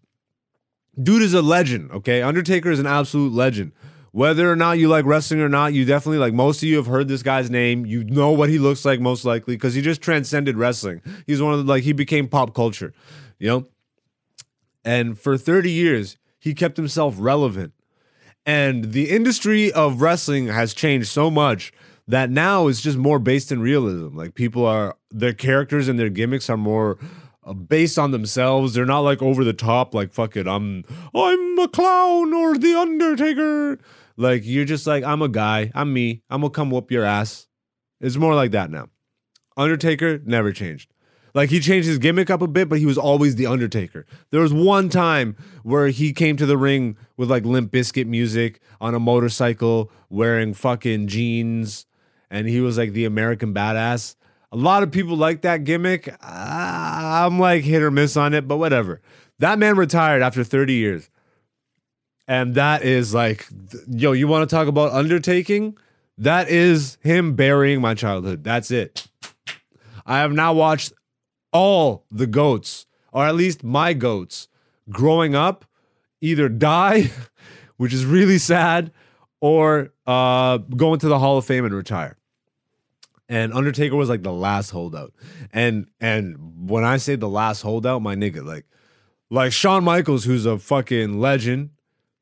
Dude 1.01 1.23
is 1.23 1.35
a 1.35 1.43
legend. 1.43 1.91
Okay. 1.91 2.23
Undertaker 2.23 2.71
is 2.71 2.79
an 2.79 2.87
absolute 2.87 3.33
legend 3.33 3.73
whether 4.13 4.51
or 4.51 4.57
not 4.57 4.79
you 4.79 4.89
like 4.89 5.07
wrestling 5.07 5.41
or 5.41 5.49
not, 5.49 5.73
you 5.73 5.85
definitely 5.85 6.19
like 6.19 6.35
most 6.35 6.63
of 6.63 6.69
you 6.69 6.77
have 6.77 6.87
heard 6.87 7.09
this 7.09 7.23
guy's 7.23 7.51
name. 7.51 7.85
You 7.85 8.05
know 8.05 8.31
what 8.31 8.51
he 8.51 8.59
looks 8.59 8.85
like 8.85 9.01
most 9.01 9.25
likely 9.25 9.57
because 9.57 9.75
he 9.75 9.81
just 9.81 10.03
transcended 10.03 10.57
wrestling. 10.57 11.01
He's 11.27 11.43
one 11.43 11.55
of 11.55 11.65
the 11.65 11.71
like 11.71 11.83
he 11.83 11.93
became 11.93 12.29
pop 12.29 12.55
culture, 12.55 12.93
you 13.39 13.49
know. 13.49 13.67
And 14.85 15.19
for 15.19 15.39
30 15.39 15.71
years, 15.71 16.19
he 16.39 16.55
kept 16.55 16.77
himself 16.77 17.15
relevant. 17.19 17.73
And 18.45 18.93
the 18.93 19.11
industry 19.11 19.73
of 19.73 20.03
wrestling 20.03 20.49
has 20.49 20.75
changed 20.75 21.09
so 21.09 21.31
much 21.31 21.73
that 22.12 22.29
now 22.29 22.66
is 22.66 22.83
just 22.83 22.98
more 22.98 23.18
based 23.18 23.51
in 23.51 23.62
realism. 23.62 24.14
Like 24.14 24.35
people 24.35 24.66
are 24.66 24.98
their 25.11 25.33
characters 25.33 25.88
and 25.88 25.98
their 25.98 26.11
gimmicks 26.11 26.51
are 26.51 26.59
more 26.59 26.98
uh, 27.42 27.55
based 27.55 27.98
on 27.98 28.11
themselves. 28.11 28.75
They're 28.75 28.85
not 28.85 29.01
like 29.01 29.22
over 29.22 29.44
the 29.44 29.55
top 29.55 29.94
like 29.94 30.12
fuck 30.12 30.37
it, 30.37 30.46
I'm 30.46 30.85
I'm 31.14 31.59
a 31.59 31.68
clown 31.68 32.35
or 32.35 32.59
the 32.59 32.75
Undertaker. 32.75 33.79
Like 34.18 34.42
you're 34.44 34.66
just 34.66 34.87
like, 34.87 35.05
I'm 35.05 35.22
a 35.22 35.29
guy, 35.29 35.72
I'm 35.75 35.90
me, 35.94 36.22
I'm 36.29 36.42
gonna 36.42 36.51
come 36.51 36.70
whoop 36.70 36.90
your 36.90 37.05
ass. 37.05 37.46
It's 37.98 38.16
more 38.16 38.35
like 38.35 38.51
that 38.51 38.70
now. 38.70 38.90
Undertaker 39.57 40.20
never 40.27 40.53
changed. 40.53 40.92
Like 41.35 41.48
he 41.48 41.61
changed 41.61 41.88
his 41.88 41.96
gimmick 41.96 42.29
up 42.29 42.42
a 42.42 42.46
bit, 42.46 42.68
but 42.68 42.79
he 42.79 42.85
was 42.85 42.98
always 42.98 43.37
the 43.37 43.46
Undertaker. 43.46 44.05
There 44.33 44.42
was 44.42 44.53
one 44.53 44.90
time 44.90 45.35
where 45.62 45.88
he 45.88 46.12
came 46.12 46.37
to 46.37 46.44
the 46.44 46.59
ring 46.59 46.98
with 47.16 47.31
like 47.31 47.46
Limp 47.46 47.72
Bizkit 47.72 48.07
music 48.07 48.61
on 48.83 48.94
a 48.94 49.01
motorcycle, 49.01 49.90
wearing 50.11 50.53
fucking 50.53 51.07
jeans, 51.07 51.87
and 52.33 52.49
he 52.49 52.61
was 52.61 52.79
like 52.79 52.95
the 52.95 53.05
American 53.05 53.53
badass. 53.55 54.16
A 54.51 54.57
lot 54.57 54.83
of 54.83 54.90
people 54.90 55.16
like 55.16 55.42
that 55.42 55.64
gimmick. 55.64 56.12
I'm 56.23 57.38
like 57.38 57.62
hit 57.62 57.83
or 57.83 57.90
miss 57.90 58.16
on 58.16 58.33
it, 58.33 58.49
but 58.49 58.57
whatever. 58.57 59.03
That 59.38 59.59
man 59.59 59.77
retired 59.77 60.23
after 60.23 60.42
30 60.42 60.73
years. 60.73 61.11
And 62.27 62.55
that 62.55 62.83
is 62.83 63.12
like, 63.12 63.47
yo, 63.87 64.12
you 64.12 64.27
want 64.29 64.49
to 64.49 64.57
talk 64.57 64.66
about 64.66 64.92
undertaking? 64.92 65.77
That 66.16 66.49
is 66.49 66.97
him 67.03 67.35
burying 67.37 67.83
my 67.83 67.95
childhood. 67.95 68.45
That's 68.45 68.71
it. 68.71 69.07
I 70.07 70.21
have 70.21 70.33
now 70.33 70.55
watched 70.55 70.92
all 71.53 72.07
the 72.11 72.27
goats, 72.27 72.87
or 73.12 73.27
at 73.27 73.35
least 73.35 73.62
my 73.62 73.92
goats, 73.92 74.49
growing 74.88 75.35
up 75.35 75.66
either 76.23 76.49
die, 76.49 77.11
which 77.77 77.92
is 77.92 78.07
really 78.07 78.38
sad, 78.38 78.90
or 79.40 79.92
uh, 80.07 80.59
go 80.59 80.95
into 80.95 81.09
the 81.09 81.18
Hall 81.18 81.37
of 81.37 81.45
Fame 81.45 81.66
and 81.66 81.75
retire. 81.75 82.16
And 83.33 83.55
Undertaker 83.55 83.97
was 83.97 84.11
like 84.11 84.23
the 84.23 84.33
last 84.33 84.68
holdout. 84.68 85.14
And 85.55 85.87
and 86.03 86.37
when 86.68 86.85
I 86.85 86.99
say 86.99 87.16
the 87.16 87.31
last 87.31 87.62
holdout, 87.62 88.03
my 88.03 88.14
nigga, 88.14 88.45
like 88.45 88.66
like 89.31 89.53
Shawn 89.55 89.85
Michaels, 89.85 90.25
who's 90.25 90.45
a 90.45 90.59
fucking 90.59 91.18
legend, 91.18 91.71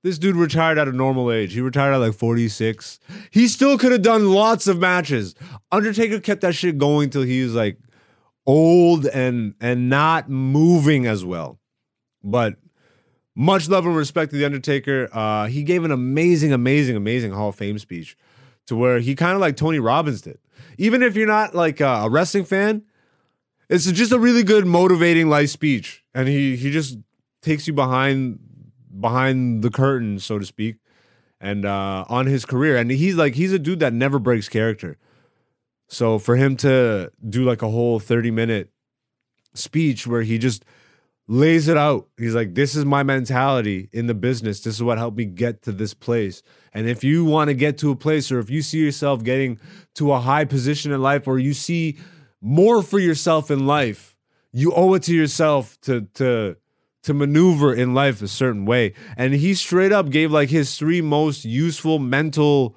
this 0.05 0.19
dude 0.19 0.37
retired 0.37 0.79
at 0.79 0.87
a 0.87 0.93
normal 0.93 1.33
age. 1.33 1.53
He 1.53 1.61
retired 1.61 1.95
at 1.95 1.97
like 1.97 2.15
46. 2.15 3.01
He 3.33 3.49
still 3.49 3.77
could 3.77 3.91
have 3.91 4.03
done 4.03 4.31
lots 4.31 4.69
of 4.69 4.79
matches. 4.79 5.35
Undertaker 5.73 6.21
kept 6.21 6.43
that 6.43 6.55
shit 6.55 6.79
going 6.79 7.11
till 7.11 7.23
he 7.23 7.43
was 7.43 7.57
like 7.57 7.79
old 8.47 9.07
and 9.07 9.55
and 9.61 9.91
not 9.91 10.31
moving 10.31 11.07
as 11.07 11.25
well. 11.25 11.59
But 12.23 12.55
much 13.35 13.69
love 13.69 13.85
and 13.85 13.97
respect 13.97 14.31
to 14.31 14.37
the 14.37 14.45
Undertaker. 14.45 15.09
Uh, 15.13 15.47
he 15.49 15.65
gave 15.65 15.83
an 15.83 15.91
amazing, 15.91 16.53
amazing, 16.53 16.95
amazing 16.95 17.33
Hall 17.33 17.49
of 17.49 17.57
Fame 17.57 17.81
speech 17.81 18.17
to 18.71 18.77
where 18.77 19.01
he 19.01 19.17
kind 19.17 19.35
of 19.35 19.41
like 19.41 19.57
Tony 19.57 19.81
Robbins 19.81 20.23
did. 20.23 20.39
Even 20.79 21.03
if 21.03 21.17
you're 21.17 21.27
not 21.27 21.57
like 21.57 21.81
a 21.81 22.09
wrestling 22.09 22.45
fan, 22.45 22.85
it's 23.69 23.91
just 23.91 24.13
a 24.13 24.19
really 24.19 24.45
good 24.45 24.65
motivating 24.65 25.29
life 25.29 25.51
speech, 25.51 26.05
and 26.15 26.29
he 26.29 26.57
he 26.57 26.71
just 26.71 26.97
takes 27.43 27.67
you 27.67 27.73
behind 27.73 28.39
behind 29.01 29.65
the 29.65 29.71
curtain, 29.71 30.21
so 30.21 30.39
to 30.39 30.47
speak, 30.47 30.77
and 31.41 31.65
uh, 31.65 32.05
on 32.09 32.27
his 32.27 32.47
career. 32.47 32.77
And 32.77 32.93
he's 32.93 33.17
like 33.17 33.35
he's 33.35 33.53
a 33.53 33.59
dude 33.59 33.81
that 33.81 33.93
never 33.93 34.21
breaks 34.21 34.49
character. 34.49 34.97
So 35.89 36.21
for 36.21 36.37
him 36.37 36.57
to 36.59 37.11
do 37.29 37.43
like 37.43 37.63
a 37.63 37.69
whole 37.69 37.99
30 37.99 38.31
minute 38.31 38.71
speech 39.53 40.07
where 40.07 40.23
he 40.23 40.39
just 40.39 40.65
lays 41.31 41.69
it 41.69 41.77
out. 41.77 42.09
He's 42.19 42.35
like, 42.35 42.57
this 42.57 42.75
is 42.75 42.85
my 42.85 43.05
mentality 43.05 43.89
in 43.93 44.09
the 44.09 44.15
business. 44.15 44.63
This 44.63 44.75
is 44.75 44.83
what 44.83 44.99
helped 44.99 45.17
me 45.17 45.27
get 45.27 45.63
to 45.63 45.71
this 45.71 45.95
place. 45.95 46.43
And 46.75 46.89
if 46.89 47.05
you 47.05 47.25
want 47.25 47.49
to 47.49 47.55
get 47.55 47.79
to 47.79 47.93
a 47.93 47.97
place, 47.97 48.33
or 48.33 48.41
if 48.41 48.51
you 48.51 48.63
see 48.63 48.79
yourself 48.79 49.23
getting 49.23 49.61
to 49.95 50.11
a 50.11 50.19
high 50.19 50.45
position 50.45 50.91
in 50.91 51.01
life, 51.01 51.29
or 51.29 51.39
you 51.39 51.55
see 51.55 51.99
more 52.41 52.83
for 52.83 52.99
yourself 52.99 53.49
in 53.49 53.65
life, 53.65 54.17
you 54.51 54.73
owe 54.75 54.93
it 54.95 55.05
to 55.05 55.15
yourself 55.15 55.81
to 55.83 56.01
to 56.15 56.57
to 57.05 57.15
maneuver 57.15 57.73
in 57.73 57.95
life 57.95 58.21
a 58.23 58.29
certain 58.29 58.67
way. 58.67 58.95
And 59.17 59.33
he 59.33 59.55
straight 59.55 59.93
up 59.93 60.11
gave 60.11 60.33
like 60.33 60.51
his 60.51 60.77
three 60.77 61.01
most 61.01 61.45
useful 61.45 62.01
mental 62.01 62.77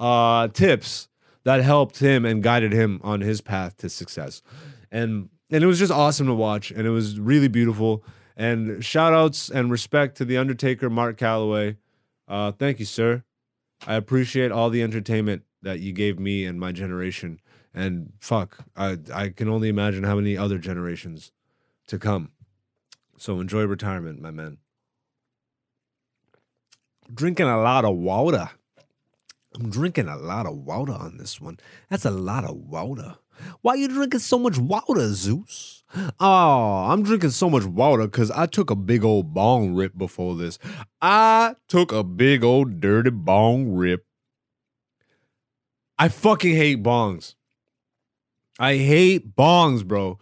uh 0.00 0.48
tips 0.48 1.06
that 1.44 1.62
helped 1.62 2.00
him 2.00 2.24
and 2.24 2.42
guided 2.42 2.72
him 2.72 3.00
on 3.04 3.20
his 3.20 3.40
path 3.40 3.76
to 3.76 3.88
success. 3.88 4.42
And 4.90 5.28
and 5.52 5.62
it 5.62 5.66
was 5.66 5.78
just 5.78 5.92
awesome 5.92 6.26
to 6.26 6.34
watch 6.34 6.70
and 6.70 6.86
it 6.86 6.90
was 6.90 7.20
really 7.20 7.48
beautiful. 7.48 8.02
And 8.34 8.82
shout 8.82 9.12
outs 9.12 9.50
and 9.50 9.70
respect 9.70 10.16
to 10.16 10.24
the 10.24 10.38
Undertaker, 10.38 10.88
Mark 10.88 11.18
Calaway. 11.18 11.76
Uh, 12.26 12.50
thank 12.52 12.78
you, 12.80 12.86
sir. 12.86 13.22
I 13.86 13.94
appreciate 13.94 14.50
all 14.50 14.70
the 14.70 14.82
entertainment 14.82 15.42
that 15.60 15.80
you 15.80 15.92
gave 15.92 16.18
me 16.18 16.46
and 16.46 16.58
my 16.58 16.72
generation. 16.72 17.40
And 17.74 18.14
fuck, 18.18 18.64
I 18.76 18.98
I 19.12 19.28
can 19.28 19.48
only 19.48 19.68
imagine 19.68 20.04
how 20.04 20.16
many 20.16 20.36
other 20.36 20.58
generations 20.58 21.32
to 21.88 21.98
come. 21.98 22.32
So 23.18 23.40
enjoy 23.40 23.64
retirement, 23.64 24.20
my 24.20 24.30
man. 24.30 24.58
Drinking 27.12 27.46
a 27.46 27.60
lot 27.60 27.84
of 27.84 27.96
water. 27.96 28.50
I'm 29.54 29.68
drinking 29.68 30.08
a 30.08 30.16
lot 30.16 30.46
of 30.46 30.56
water 30.56 30.92
on 30.92 31.18
this 31.18 31.40
one. 31.40 31.58
That's 31.90 32.06
a 32.06 32.10
lot 32.10 32.44
of 32.44 32.56
water. 32.56 33.16
Why 33.60 33.74
you 33.74 33.88
drinking 33.88 34.20
so 34.20 34.38
much 34.38 34.58
water, 34.58 35.12
Zeus? 35.12 35.84
Oh, 36.18 36.86
I'm 36.88 37.02
drinking 37.02 37.30
so 37.30 37.50
much 37.50 37.64
water 37.64 38.04
because 38.04 38.30
I 38.30 38.46
took 38.46 38.70
a 38.70 38.76
big 38.76 39.04
old 39.04 39.34
bong 39.34 39.74
rip 39.74 39.96
before 39.96 40.36
this. 40.36 40.58
I 41.00 41.56
took 41.68 41.92
a 41.92 42.02
big 42.02 42.42
old 42.42 42.80
dirty 42.80 43.10
bong 43.10 43.72
rip. 43.72 44.06
I 45.98 46.08
fucking 46.08 46.56
hate 46.56 46.82
bongs. 46.82 47.34
I 48.58 48.76
hate 48.76 49.36
bongs, 49.36 49.84
bro. 49.84 50.18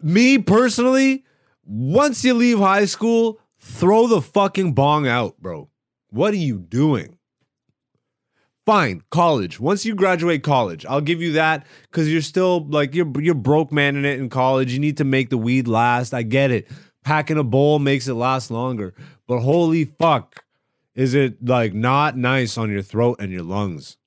Me 0.00 0.38
personally, 0.38 1.24
once 1.64 2.24
you 2.24 2.34
leave 2.34 2.58
high 2.58 2.84
school, 2.84 3.40
throw 3.58 4.06
the 4.06 4.20
fucking 4.20 4.72
bong 4.72 5.06
out, 5.06 5.40
bro. 5.40 5.68
What 6.10 6.32
are 6.32 6.38
you 6.38 6.58
doing? 6.58 7.15
Fine, 8.66 9.02
college. 9.10 9.60
Once 9.60 9.86
you 9.86 9.94
graduate 9.94 10.42
college, 10.42 10.84
I'll 10.86 11.00
give 11.00 11.22
you 11.22 11.34
that 11.34 11.64
because 11.82 12.12
you're 12.12 12.20
still 12.20 12.66
like 12.66 12.96
you're 12.96 13.08
you're 13.20 13.36
broke 13.36 13.70
man 13.70 13.94
in 13.94 14.04
it 14.04 14.18
in 14.18 14.28
college. 14.28 14.72
You 14.72 14.80
need 14.80 14.96
to 14.96 15.04
make 15.04 15.30
the 15.30 15.38
weed 15.38 15.68
last. 15.68 16.12
I 16.12 16.22
get 16.22 16.50
it. 16.50 16.66
Packing 17.04 17.38
a 17.38 17.44
bowl 17.44 17.78
makes 17.78 18.08
it 18.08 18.14
last 18.14 18.50
longer. 18.50 18.92
But 19.28 19.38
holy 19.38 19.84
fuck, 19.84 20.44
is 20.96 21.14
it 21.14 21.46
like 21.46 21.74
not 21.74 22.16
nice 22.16 22.58
on 22.58 22.68
your 22.72 22.82
throat 22.82 23.18
and 23.20 23.30
your 23.30 23.44
lungs? 23.44 23.98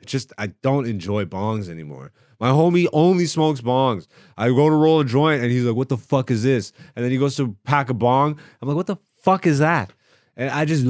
It's 0.00 0.12
just 0.12 0.34
I 0.36 0.48
don't 0.48 0.86
enjoy 0.86 1.24
bongs 1.24 1.70
anymore. 1.70 2.12
My 2.38 2.50
homie 2.50 2.88
only 2.92 3.24
smokes 3.24 3.62
bongs. 3.62 4.06
I 4.36 4.48
go 4.48 4.68
to 4.68 4.74
roll 4.74 5.00
a 5.00 5.04
joint 5.06 5.42
and 5.42 5.50
he's 5.50 5.64
like, 5.64 5.76
"What 5.76 5.88
the 5.88 5.96
fuck 5.96 6.30
is 6.30 6.42
this?" 6.42 6.74
And 6.94 7.02
then 7.02 7.10
he 7.10 7.16
goes 7.16 7.36
to 7.36 7.56
pack 7.64 7.88
a 7.88 7.94
bong. 7.94 8.38
I'm 8.60 8.68
like, 8.68 8.76
"What 8.76 8.86
the 8.86 8.98
fuck 9.22 9.46
is 9.46 9.60
that?" 9.60 9.94
And 10.36 10.50
I 10.50 10.66
just 10.66 10.84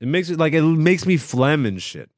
it 0.00 0.08
makes 0.08 0.30
it 0.30 0.38
like 0.38 0.52
it 0.52 0.62
makes 0.62 1.06
me 1.06 1.16
phlegm 1.16 1.66
and 1.66 1.80
shit. 1.80 2.10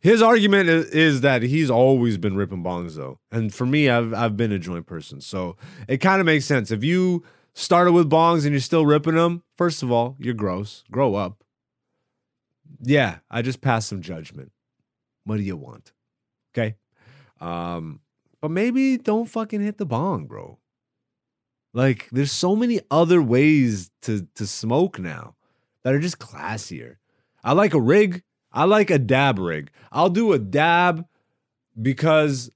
His 0.00 0.22
argument 0.22 0.68
is, 0.68 1.20
that 1.22 1.42
he's 1.42 1.70
always 1.70 2.18
been 2.18 2.36
ripping 2.36 2.62
bongs 2.62 2.96
though, 2.96 3.18
and 3.30 3.52
for 3.52 3.66
me, 3.66 3.88
I've 3.88 4.12
I've 4.14 4.36
been 4.36 4.52
a 4.52 4.58
joint 4.58 4.86
person, 4.86 5.20
so 5.20 5.56
it 5.88 5.98
kind 5.98 6.20
of 6.20 6.26
makes 6.26 6.44
sense. 6.44 6.70
If 6.70 6.84
you 6.84 7.24
started 7.54 7.92
with 7.92 8.10
bongs 8.10 8.44
and 8.44 8.52
you're 8.52 8.60
still 8.60 8.86
ripping 8.86 9.14
them, 9.14 9.42
first 9.56 9.82
of 9.82 9.90
all, 9.90 10.16
you're 10.18 10.34
gross. 10.34 10.84
Grow 10.90 11.14
up. 11.14 11.44
Yeah, 12.80 13.18
I 13.30 13.42
just 13.42 13.60
passed 13.60 13.88
some 13.88 14.00
judgment. 14.00 14.52
What 15.24 15.36
do 15.36 15.42
you 15.42 15.56
want? 15.56 15.92
Okay. 16.54 16.76
Um, 17.40 18.00
but 18.40 18.50
maybe 18.50 18.96
don't 18.96 19.26
fucking 19.26 19.60
hit 19.60 19.78
the 19.78 19.86
bong, 19.86 20.26
bro. 20.26 20.58
Like, 21.72 22.08
there's 22.10 22.32
so 22.32 22.56
many 22.56 22.80
other 22.90 23.22
ways 23.22 23.90
to 24.02 24.26
to 24.34 24.46
smoke 24.46 24.98
now 24.98 25.36
that 25.82 25.94
are 25.94 26.00
just 26.00 26.18
classier. 26.18 26.96
I 27.42 27.52
like 27.52 27.74
a 27.74 27.80
rig. 27.80 28.22
I 28.52 28.64
like 28.64 28.90
a 28.90 28.98
dab 28.98 29.38
rig. 29.38 29.70
I'll 29.92 30.10
do 30.10 30.32
a 30.32 30.38
dab 30.38 31.06
because 31.80 32.50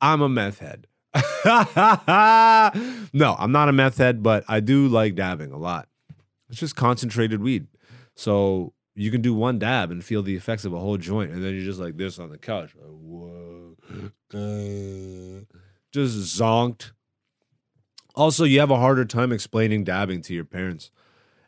I'm 0.00 0.20
a 0.20 0.28
meth 0.28 0.58
head. 0.58 0.86
no, 3.12 3.36
I'm 3.38 3.52
not 3.52 3.68
a 3.68 3.72
meth 3.72 3.98
head, 3.98 4.22
but 4.22 4.44
I 4.48 4.60
do 4.60 4.88
like 4.88 5.14
dabbing 5.14 5.52
a 5.52 5.58
lot. 5.58 5.88
It's 6.48 6.58
just 6.58 6.76
concentrated 6.76 7.42
weed. 7.42 7.66
So 8.14 8.72
you 8.94 9.10
can 9.10 9.22
do 9.22 9.34
one 9.34 9.58
dab 9.58 9.90
and 9.90 10.04
feel 10.04 10.22
the 10.22 10.36
effects 10.36 10.64
of 10.64 10.72
a 10.72 10.78
whole 10.78 10.96
joint, 10.96 11.30
and 11.32 11.44
then 11.44 11.54
you're 11.54 11.64
just 11.64 11.80
like 11.80 11.96
this 11.96 12.18
on 12.18 12.30
the 12.30 12.38
couch. 12.38 12.74
Like, 12.74 12.90
whoa. 12.90 13.76
Just 15.92 16.38
zonked. 16.38 16.92
Also, 18.14 18.44
you 18.44 18.60
have 18.60 18.70
a 18.70 18.78
harder 18.78 19.04
time 19.04 19.32
explaining 19.32 19.84
dabbing 19.84 20.22
to 20.22 20.34
your 20.34 20.44
parents 20.44 20.90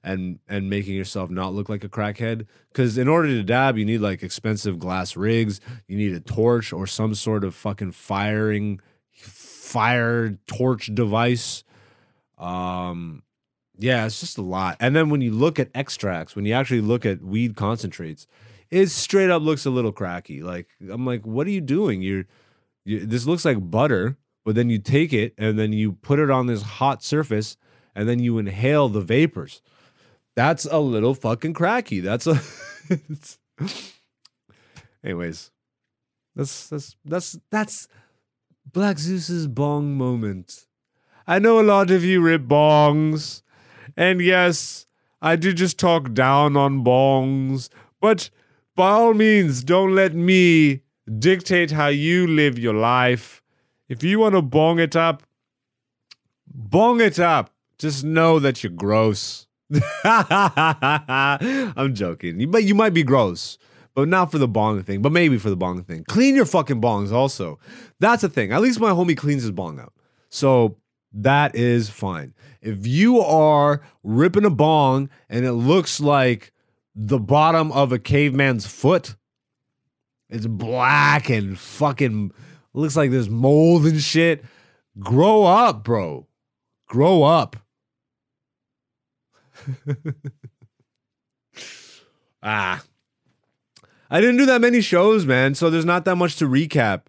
and 0.03 0.39
and 0.49 0.71
making 0.71 0.95
yourself 0.95 1.31
not 1.31 1.55
look 1.55 1.69
like 1.69 1.85
a 1.85 1.89
crackhead. 1.89 2.47
Because 2.73 2.99
in 2.99 3.09
order 3.09 3.29
to 3.29 3.43
dab 3.43 3.77
you 3.79 3.85
need 3.85 3.99
like 3.99 4.23
expensive 4.23 4.79
glass 4.79 5.17
rigs. 5.17 5.61
You 5.87 5.97
need 5.97 6.13
a 6.13 6.21
torch 6.21 6.73
or 6.73 6.87
some 6.87 7.15
sort 7.15 7.45
of 7.45 7.55
fucking 7.55 7.93
firing 7.93 8.81
fire 9.13 10.39
torch 10.47 10.95
device. 10.95 11.65
Um 12.39 13.23
yeah 13.77 14.07
it's 14.07 14.21
just 14.21 14.39
a 14.39 14.43
lot. 14.43 14.77
And 14.81 14.95
then 14.95 15.11
when 15.11 15.21
you 15.21 15.33
look 15.33 15.59
at 15.59 15.71
extracts 15.75 16.35
when 16.37 16.45
you 16.45 16.55
actually 16.55 16.81
look 16.81 17.05
at 17.05 17.23
weed 17.23 17.57
concentrates 17.57 18.27
it 18.71 18.89
straight 18.89 19.31
up 19.31 19.43
looks 19.43 19.67
a 19.67 19.71
little 19.71 19.93
cracky. 19.93 20.43
Like 20.43 20.69
i'm 20.91 21.05
like 21.05 21.27
what 21.27 21.47
are 21.47 21.51
you 21.51 21.61
doing? 21.61 22.03
You're 22.03 22.25
you, 22.85 23.05
this 23.05 23.27
looks 23.27 23.45
like 23.45 23.71
butter 23.71 24.17
but 24.45 24.55
then 24.55 24.71
you 24.71 24.79
take 24.79 25.13
it 25.13 25.35
and 25.37 25.59
then 25.59 25.75
you 25.75 25.93
put 25.93 26.19
it 26.19 26.31
on 26.31 26.47
this 26.47 26.63
hot 26.63 27.03
surface 27.03 27.59
and 27.95 28.09
then 28.09 28.21
you 28.21 28.39
inhale 28.39 28.89
the 28.89 29.01
vapors 29.01 29.61
that's 30.39 30.67
a 30.67 30.79
little 30.79 31.15
fucking 31.15 31.53
cracky. 31.53 31.99
That's 31.99 32.29
a. 32.29 32.41
Anyways, 35.05 35.51
that's 36.37 36.69
that's 36.69 36.95
that's 37.05 37.39
that's 37.51 37.89
Black 38.73 39.01
Zeus's 39.01 39.49
bong 39.49 39.97
moment. 39.97 40.67
I 41.27 41.41
know 41.41 41.59
a 41.59 41.63
lot 41.63 41.91
of 41.91 42.05
you 42.05 42.21
rip 42.21 42.43
bongs, 42.43 43.43
and 43.97 44.21
yes, 44.21 44.87
I 45.21 45.35
do 45.35 45.53
just 45.53 45.77
talk 45.77 46.15
down 46.15 46.57
on 46.57 46.85
bongs, 46.85 47.69
but 48.01 48.31
by 48.77 48.91
all 48.91 49.15
means, 49.15 49.65
don't 49.65 49.97
let 49.97 50.15
me 50.15 50.83
dictate 51.19 51.73
how 51.73 51.89
you 51.89 52.29
live 52.29 52.61
your 52.61 52.75
life. 52.75 53.43
If 53.89 54.05
you 54.05 54.21
want 54.21 54.37
to 54.37 54.43
bong 54.43 54.79
it 54.79 54.95
up, 54.95 55.25
bong 56.47 57.01
it 57.01 57.19
up. 57.19 57.51
Just 57.77 58.05
know 58.05 58.39
that 58.39 58.63
you're 58.63 58.71
gross. 58.71 59.48
I'm 60.05 61.95
joking. 61.95 62.51
But 62.51 62.65
you 62.65 62.75
might 62.75 62.95
be 62.95 63.03
gross, 63.03 63.59
but 63.95 64.09
not 64.09 64.31
for 64.31 64.39
the 64.39 64.49
bong 64.49 64.83
thing, 64.83 65.03
but 65.03 65.13
maybe 65.13 65.39
for 65.39 65.51
the 65.51 65.57
bong 65.57 65.83
thing. 65.85 66.05
Clean 66.05 66.35
your 66.35 66.47
fucking 66.47 66.81
bongs 66.81 67.13
also. 67.13 67.59
That's 68.01 68.23
the 68.23 68.29
thing. 68.29 68.53
At 68.53 68.63
least 68.63 68.81
my 68.81 68.91
homie 68.91 69.17
cleans 69.17 69.43
his 69.43 69.51
bong 69.51 69.79
out. 69.79 69.93
So 70.31 70.77
that 71.13 71.55
is 71.55 71.91
fine. 71.91 72.35
If 72.61 72.87
you 72.87 73.21
are 73.21 73.83
ripping 74.03 74.45
a 74.45 74.51
bong 74.51 75.11
and 75.29 75.45
it 75.45 75.53
looks 75.53 76.01
like 76.01 76.53
the 76.95 77.19
bottom 77.19 77.71
of 77.73 77.93
a 77.93 77.99
caveman's 77.99 78.67
foot, 78.67 79.17
it's 80.29 80.47
black 80.47 81.31
and 81.31 81.59
fucking 81.59 82.33
looks 82.75 82.97
like 82.97 83.11
there's 83.11 83.31
mold 83.31 83.87
and 83.87 84.01
shit. 84.01 84.45
Grow 84.99 85.45
up, 85.45 85.85
bro. 85.85 86.27
Grow 86.87 87.23
up. 87.23 87.57
ah. 92.43 92.83
I 94.11 94.21
didn't 94.21 94.39
do 94.39 94.47
that 94.47 94.61
many 94.61 94.81
shows, 94.81 95.27
man. 95.27 95.55
So 95.55 95.71
there's 95.71 95.85
not 95.85 96.05
that 96.07 96.17
much 96.17 96.37
to 96.37 96.47
recap. 96.47 97.03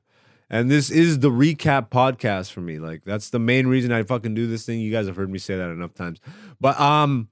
And 0.50 0.70
this 0.70 0.90
is 0.90 1.20
the 1.20 1.30
recap 1.30 1.90
podcast 1.90 2.52
for 2.52 2.62
me. 2.62 2.80
Like 2.80 3.04
that's 3.06 3.30
the 3.30 3.40
main 3.40 3.68
reason 3.68 3.92
I 3.92 4.04
fucking 4.04 4.34
do 4.34 4.48
this 4.48 4.66
thing. 4.66 4.80
You 4.80 4.92
guys 4.92 5.08
have 5.08 5.16
heard 5.16 5.30
me 5.30 5.40
say 5.40 5.56
that 5.56 5.70
enough 5.70 5.94
times. 5.94 6.20
But 6.60 6.80
um 6.80 7.30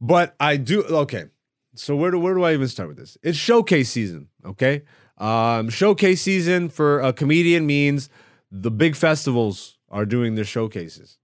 but 0.00 0.34
I 0.40 0.56
do 0.56 0.82
okay. 0.82 1.26
So 1.74 1.94
where 1.94 2.10
do 2.10 2.18
where 2.18 2.34
do 2.34 2.42
I 2.42 2.54
even 2.54 2.68
start 2.68 2.88
with 2.88 2.98
this? 2.98 3.18
It's 3.22 3.36
showcase 3.36 3.90
season, 3.90 4.28
okay? 4.44 4.82
Um 5.18 5.68
showcase 5.68 6.22
season 6.22 6.70
for 6.70 7.00
a 7.00 7.12
comedian 7.12 7.66
means 7.66 8.08
the 8.50 8.70
big 8.70 8.96
festivals 8.96 9.76
are 9.90 10.06
doing 10.06 10.34
their 10.34 10.44
showcases. 10.44 11.18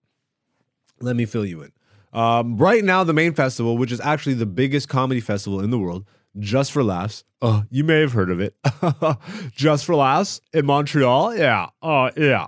Let 1.00 1.16
me 1.16 1.24
fill 1.24 1.46
you 1.46 1.62
in. 1.62 1.72
Um, 2.12 2.56
right 2.56 2.82
now, 2.82 3.04
the 3.04 3.12
main 3.12 3.34
festival, 3.34 3.76
which 3.76 3.92
is 3.92 4.00
actually 4.00 4.34
the 4.34 4.46
biggest 4.46 4.88
comedy 4.88 5.20
festival 5.20 5.60
in 5.60 5.70
the 5.70 5.78
world, 5.78 6.06
Just 6.38 6.72
for 6.72 6.82
Laughs. 6.82 7.24
Uh, 7.40 7.62
you 7.70 7.84
may 7.84 8.00
have 8.00 8.12
heard 8.12 8.30
of 8.30 8.40
it. 8.40 8.56
Just 9.52 9.84
for 9.84 9.94
Laughs 9.94 10.40
in 10.52 10.66
Montreal. 10.66 11.36
Yeah. 11.36 11.68
Uh, 11.82 12.10
yeah. 12.16 12.46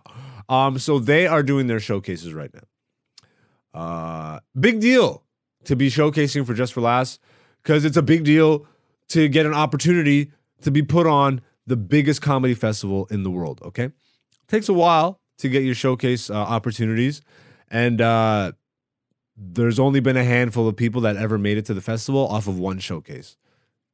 Um, 0.49 0.79
so 0.79 0.99
they 0.99 1.27
are 1.27 1.42
doing 1.42 1.66
their 1.66 1.81
showcases 1.81 2.33
right 2.35 2.51
now. 2.53 3.81
Uh, 3.81 4.40
big 4.59 4.81
deal 4.81 5.25
to 5.64 5.77
be 5.77 5.88
showcasing 5.88 6.46
for 6.46 6.55
Just 6.55 6.73
for 6.73 6.81
Laughs 6.81 7.18
because 7.62 7.85
it's 7.85 7.96
a 7.96 8.03
big 8.03 8.25
deal 8.25 8.66
to 9.09 9.29
get 9.29 9.46
an 9.46 9.55
opportunity 9.55 10.33
to 10.62 10.70
be 10.70 10.83
put 10.83 11.07
on 11.07 11.40
the 11.66 11.77
biggest 11.77 12.23
comedy 12.23 12.55
festival 12.55 13.07
in 13.11 13.23
the 13.23 13.31
world. 13.31 13.61
Okay, 13.64 13.90
takes 14.49 14.68
a 14.68 14.73
while 14.73 15.20
to 15.38 15.49
get 15.49 15.62
your 15.62 15.75
showcase 15.75 16.31
uh, 16.31 16.35
opportunities, 16.35 17.23
and 17.70 18.01
uh, 18.01 18.53
there's 19.37 19.79
only 19.79 20.01
been 20.01 20.16
a 20.16 20.25
handful 20.25 20.69
of 20.69 20.77
people 20.77 21.01
that 21.03 21.16
ever 21.16 21.38
made 21.38 21.59
it 21.59 21.66
to 21.66 21.75
the 21.75 21.81
festival 21.81 22.27
off 22.29 22.47
of 22.47 22.59
one 22.59 22.79
showcase. 22.79 23.37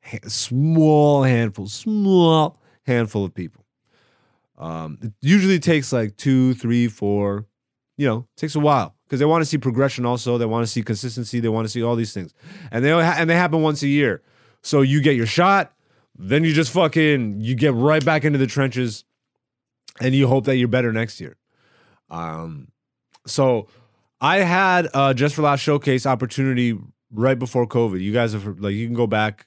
Ha- 0.04 0.18
small 0.26 1.22
handful, 1.22 1.68
small 1.68 2.60
handful 2.84 3.24
of 3.24 3.34
people. 3.34 3.64
Um, 4.58 4.98
it 5.02 5.12
usually 5.20 5.58
takes 5.58 5.92
like 5.92 6.16
two, 6.16 6.54
three, 6.54 6.88
four. 6.88 7.46
You 7.98 8.06
know, 8.06 8.26
takes 8.36 8.54
a 8.54 8.60
while 8.60 8.94
because 9.04 9.20
they 9.20 9.24
want 9.24 9.40
to 9.40 9.46
see 9.46 9.56
progression. 9.56 10.04
Also, 10.04 10.36
they 10.36 10.44
want 10.44 10.66
to 10.66 10.70
see 10.70 10.82
consistency. 10.82 11.40
They 11.40 11.48
want 11.48 11.64
to 11.66 11.70
see 11.70 11.82
all 11.82 11.96
these 11.96 12.12
things, 12.12 12.34
and 12.70 12.84
they 12.84 12.90
ha- 12.90 13.14
and 13.16 13.30
they 13.30 13.36
happen 13.36 13.62
once 13.62 13.82
a 13.82 13.88
year. 13.88 14.22
So 14.62 14.82
you 14.82 15.00
get 15.00 15.16
your 15.16 15.26
shot, 15.26 15.72
then 16.18 16.44
you 16.44 16.52
just 16.52 16.70
fucking 16.72 17.40
you 17.40 17.54
get 17.54 17.72
right 17.72 18.04
back 18.04 18.24
into 18.24 18.38
the 18.38 18.46
trenches, 18.46 19.04
and 20.00 20.14
you 20.14 20.28
hope 20.28 20.44
that 20.44 20.56
you're 20.56 20.68
better 20.68 20.92
next 20.92 21.20
year. 21.22 21.36
Um, 22.10 22.68
so 23.26 23.68
I 24.20 24.38
had 24.38 24.88
uh 24.94 25.14
Just 25.14 25.34
for 25.34 25.42
Laughs 25.42 25.62
showcase 25.62 26.06
opportunity 26.06 26.78
right 27.10 27.38
before 27.38 27.66
COVID. 27.66 28.00
You 28.00 28.12
guys 28.12 28.32
have 28.32 28.60
like 28.60 28.74
you 28.74 28.86
can 28.86 28.96
go 28.96 29.06
back 29.06 29.46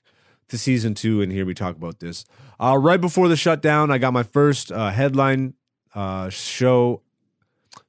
to 0.50 0.58
season 0.58 0.94
two 0.94 1.22
and 1.22 1.32
hear 1.32 1.46
me 1.46 1.54
talk 1.54 1.76
about 1.76 2.00
this. 2.00 2.26
Uh, 2.60 2.78
right 2.78 3.00
before 3.00 3.28
the 3.28 3.38
shutdown, 3.38 3.92
I 3.92 3.98
got 3.98 4.14
my 4.14 4.24
first 4.24 4.72
uh, 4.72 4.90
headline 4.90 5.54
uh, 5.96 6.30
show. 6.30 7.02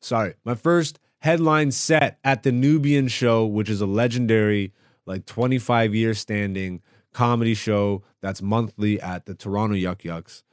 Sorry, 0.00 0.34
my 0.44 0.54
first 0.54 0.98
headline 1.20 1.70
set 1.70 2.18
at 2.24 2.42
the 2.42 2.52
Nubian 2.52 3.08
Show, 3.08 3.46
which 3.46 3.68
is 3.68 3.80
a 3.80 3.86
legendary, 3.86 4.72
like 5.06 5.26
25 5.26 5.94
year 5.94 6.14
standing 6.14 6.82
comedy 7.12 7.54
show 7.54 8.02
that's 8.20 8.40
monthly 8.40 9.00
at 9.00 9.26
the 9.26 9.34
Toronto 9.34 9.74
Yuk 9.74 10.04
Yuk's, 10.04 10.44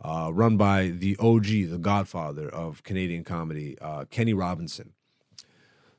uh, 0.00 0.30
run 0.32 0.56
by 0.56 0.88
the 0.88 1.16
OG, 1.18 1.44
the 1.44 1.78
godfather 1.80 2.48
of 2.48 2.82
Canadian 2.82 3.22
comedy, 3.24 3.76
uh, 3.80 4.04
Kenny 4.06 4.32
Robinson. 4.32 4.92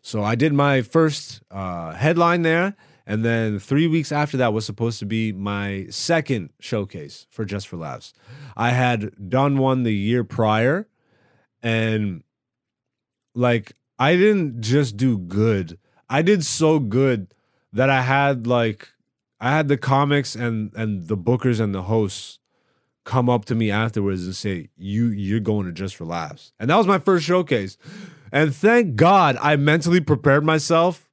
So 0.08 0.24
I 0.24 0.36
did 0.36 0.54
my 0.54 0.84
first 0.84 1.42
uh, 1.52 1.92
headline 1.92 2.44
there. 2.44 2.78
And 3.06 3.26
then 3.26 3.60
three 3.60 3.88
weeks 3.88 4.14
after 4.14 4.38
that 4.38 4.54
was 4.54 4.66
supposed 4.66 5.00
to 5.00 5.06
be 5.06 5.34
my 5.34 5.88
second 5.90 6.52
showcase 6.62 7.28
for 7.30 7.44
Just 7.44 7.68
for 7.68 7.76
Laughs. 7.76 8.14
I 8.56 8.70
had 8.70 9.30
done 9.30 9.58
one 9.58 9.84
the 9.84 9.94
year 9.94 10.24
prior, 10.24 10.88
and 11.62 12.24
like 13.36 13.74
I 14.00 14.16
didn't 14.16 14.62
just 14.62 14.96
do 14.96 15.18
good. 15.18 15.78
I 16.10 16.22
did 16.22 16.46
so 16.46 16.80
good 16.80 17.34
that 17.74 17.90
I 17.90 18.02
had 18.02 18.48
like 18.48 18.88
I 19.42 19.52
had 19.52 19.68
the 19.68 19.78
comics 19.78 20.36
and 20.36 20.74
and 20.74 21.10
the 21.10 21.18
bookers 21.18 21.60
and 21.60 21.76
the 21.76 21.84
hosts 21.84 22.40
come 23.04 23.30
up 23.30 23.44
to 23.46 23.56
me 23.56 23.72
afterwards 23.72 24.26
and 24.26 24.36
say, 24.36 24.70
"You 24.78 25.08
you're 25.08 25.42
going 25.42 25.66
to 25.66 25.74
Just 25.74 25.98
for 25.98 26.06
Laughs," 26.06 26.54
and 26.60 26.70
that 26.70 26.78
was 26.78 26.88
my 26.88 27.00
first 27.00 27.26
showcase. 27.26 27.78
And 28.38 28.56
thank 28.56 28.96
God 28.96 29.36
I 29.42 29.56
mentally 29.56 30.00
prepared 30.00 30.46
myself 30.46 31.10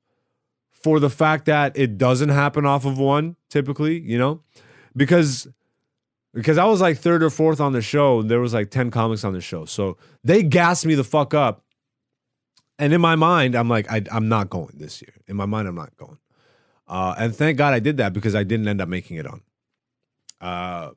for 0.70 1.00
the 1.00 1.08
fact 1.08 1.46
that 1.46 1.74
it 1.74 1.96
doesn't 1.96 2.28
happen 2.28 2.66
off 2.66 2.84
of 2.84 2.98
one 2.98 3.36
typically, 3.48 3.98
you 3.98 4.18
know, 4.18 4.42
because 4.94 5.48
because 6.34 6.58
I 6.58 6.66
was 6.66 6.82
like 6.82 6.98
third 6.98 7.22
or 7.22 7.30
fourth 7.30 7.62
on 7.62 7.72
the 7.72 7.80
show. 7.80 8.20
And 8.20 8.30
there 8.30 8.40
was 8.40 8.52
like 8.52 8.70
ten 8.70 8.90
comics 8.90 9.24
on 9.24 9.32
the 9.32 9.40
show, 9.40 9.64
so 9.64 9.96
they 10.22 10.42
gassed 10.42 10.84
me 10.84 10.94
the 10.94 11.02
fuck 11.02 11.32
up. 11.32 11.64
And 12.78 12.92
in 12.92 13.00
my 13.00 13.16
mind, 13.16 13.54
I'm 13.54 13.70
like, 13.70 13.90
I, 13.90 14.02
I'm 14.12 14.28
not 14.28 14.50
going 14.50 14.74
this 14.74 15.00
year. 15.00 15.14
In 15.26 15.34
my 15.34 15.46
mind, 15.46 15.66
I'm 15.66 15.76
not 15.76 15.96
going. 15.96 16.18
Uh, 16.86 17.14
and 17.16 17.34
thank 17.34 17.56
God 17.56 17.72
I 17.72 17.78
did 17.78 17.96
that 17.96 18.12
because 18.12 18.34
I 18.34 18.44
didn't 18.44 18.68
end 18.68 18.82
up 18.82 18.88
making 18.90 19.16
it 19.16 19.26
on. 19.26 19.40
Uh, 20.42 20.90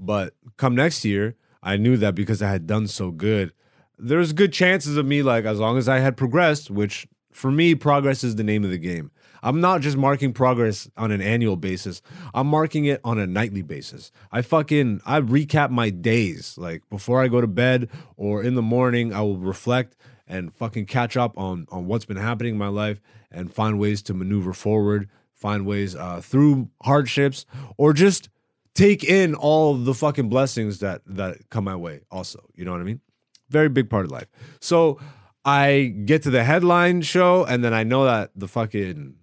but 0.00 0.34
come 0.56 0.74
next 0.74 1.04
year, 1.04 1.36
I 1.62 1.76
knew 1.76 1.96
that 1.98 2.16
because 2.16 2.42
I 2.42 2.50
had 2.50 2.66
done 2.66 2.88
so 2.88 3.12
good, 3.12 3.52
there's 3.98 4.32
good 4.32 4.52
chances 4.52 4.96
of 4.96 5.06
me 5.06 5.22
like 5.22 5.44
as 5.44 5.58
long 5.58 5.78
as 5.78 5.88
I 5.88 5.98
had 5.98 6.16
progressed, 6.16 6.70
which 6.70 7.06
for 7.34 7.50
me, 7.50 7.74
progress 7.74 8.22
is 8.22 8.36
the 8.36 8.44
name 8.44 8.64
of 8.64 8.70
the 8.70 8.78
game. 8.78 9.10
I'm 9.42 9.60
not 9.60 9.82
just 9.82 9.96
marking 9.96 10.32
progress 10.32 10.88
on 10.96 11.10
an 11.10 11.20
annual 11.20 11.56
basis. 11.56 12.00
I'm 12.32 12.46
marking 12.46 12.86
it 12.86 13.00
on 13.04 13.18
a 13.18 13.26
nightly 13.26 13.60
basis. 13.60 14.10
I 14.32 14.40
fucking 14.40 15.02
I 15.04 15.20
recap 15.20 15.70
my 15.70 15.90
days 15.90 16.56
like 16.56 16.88
before 16.88 17.20
I 17.22 17.28
go 17.28 17.40
to 17.40 17.46
bed 17.46 17.90
or 18.16 18.42
in 18.42 18.54
the 18.54 18.62
morning. 18.62 19.12
I 19.12 19.20
will 19.20 19.36
reflect 19.36 19.96
and 20.26 20.54
fucking 20.54 20.86
catch 20.86 21.16
up 21.16 21.36
on 21.36 21.66
on 21.70 21.86
what's 21.86 22.06
been 22.06 22.16
happening 22.16 22.54
in 22.54 22.58
my 22.58 22.68
life 22.68 23.02
and 23.30 23.52
find 23.52 23.78
ways 23.78 24.00
to 24.04 24.14
maneuver 24.14 24.54
forward, 24.54 25.10
find 25.34 25.66
ways 25.66 25.94
uh, 25.94 26.20
through 26.22 26.70
hardships, 26.82 27.44
or 27.76 27.92
just 27.92 28.30
take 28.74 29.04
in 29.04 29.34
all 29.34 29.74
the 29.74 29.92
fucking 29.92 30.28
blessings 30.30 30.78
that 30.78 31.02
that 31.04 31.50
come 31.50 31.64
my 31.64 31.76
way. 31.76 32.00
Also, 32.10 32.48
you 32.54 32.64
know 32.64 32.72
what 32.72 32.80
I 32.80 32.84
mean? 32.84 33.00
Very 33.48 33.68
big 33.68 33.90
part 33.90 34.04
of 34.04 34.10
life. 34.10 34.28
So 34.60 34.98
I 35.44 35.94
get 36.04 36.22
to 36.22 36.30
the 36.30 36.44
headline 36.44 37.02
show, 37.02 37.44
and 37.44 37.62
then 37.62 37.74
I 37.74 37.84
know 37.84 38.04
that 38.04 38.30
the 38.34 38.48
fucking 38.48 39.16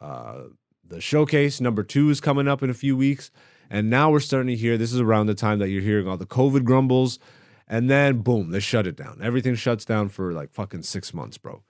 uh, 0.00 0.42
the 0.84 1.00
showcase 1.00 1.60
number 1.60 1.82
two 1.82 2.10
is 2.10 2.20
coming 2.20 2.48
up 2.48 2.62
in 2.62 2.70
a 2.70 2.74
few 2.74 2.96
weeks. 2.96 3.30
And 3.68 3.90
now 3.90 4.10
we're 4.10 4.20
starting 4.20 4.48
to 4.48 4.56
hear 4.56 4.76
this 4.76 4.92
is 4.92 5.00
around 5.00 5.26
the 5.26 5.34
time 5.34 5.58
that 5.58 5.68
you're 5.70 5.82
hearing 5.82 6.06
all 6.06 6.16
the 6.16 6.26
COVID 6.26 6.64
grumbles. 6.64 7.18
And 7.66 7.90
then 7.90 8.18
boom, 8.18 8.50
they 8.50 8.60
shut 8.60 8.86
it 8.86 8.96
down. 8.96 9.18
Everything 9.22 9.56
shuts 9.56 9.84
down 9.84 10.08
for 10.08 10.32
like 10.32 10.52
fucking 10.52 10.82
six 10.82 11.12
months, 11.12 11.36
bro. 11.36 11.64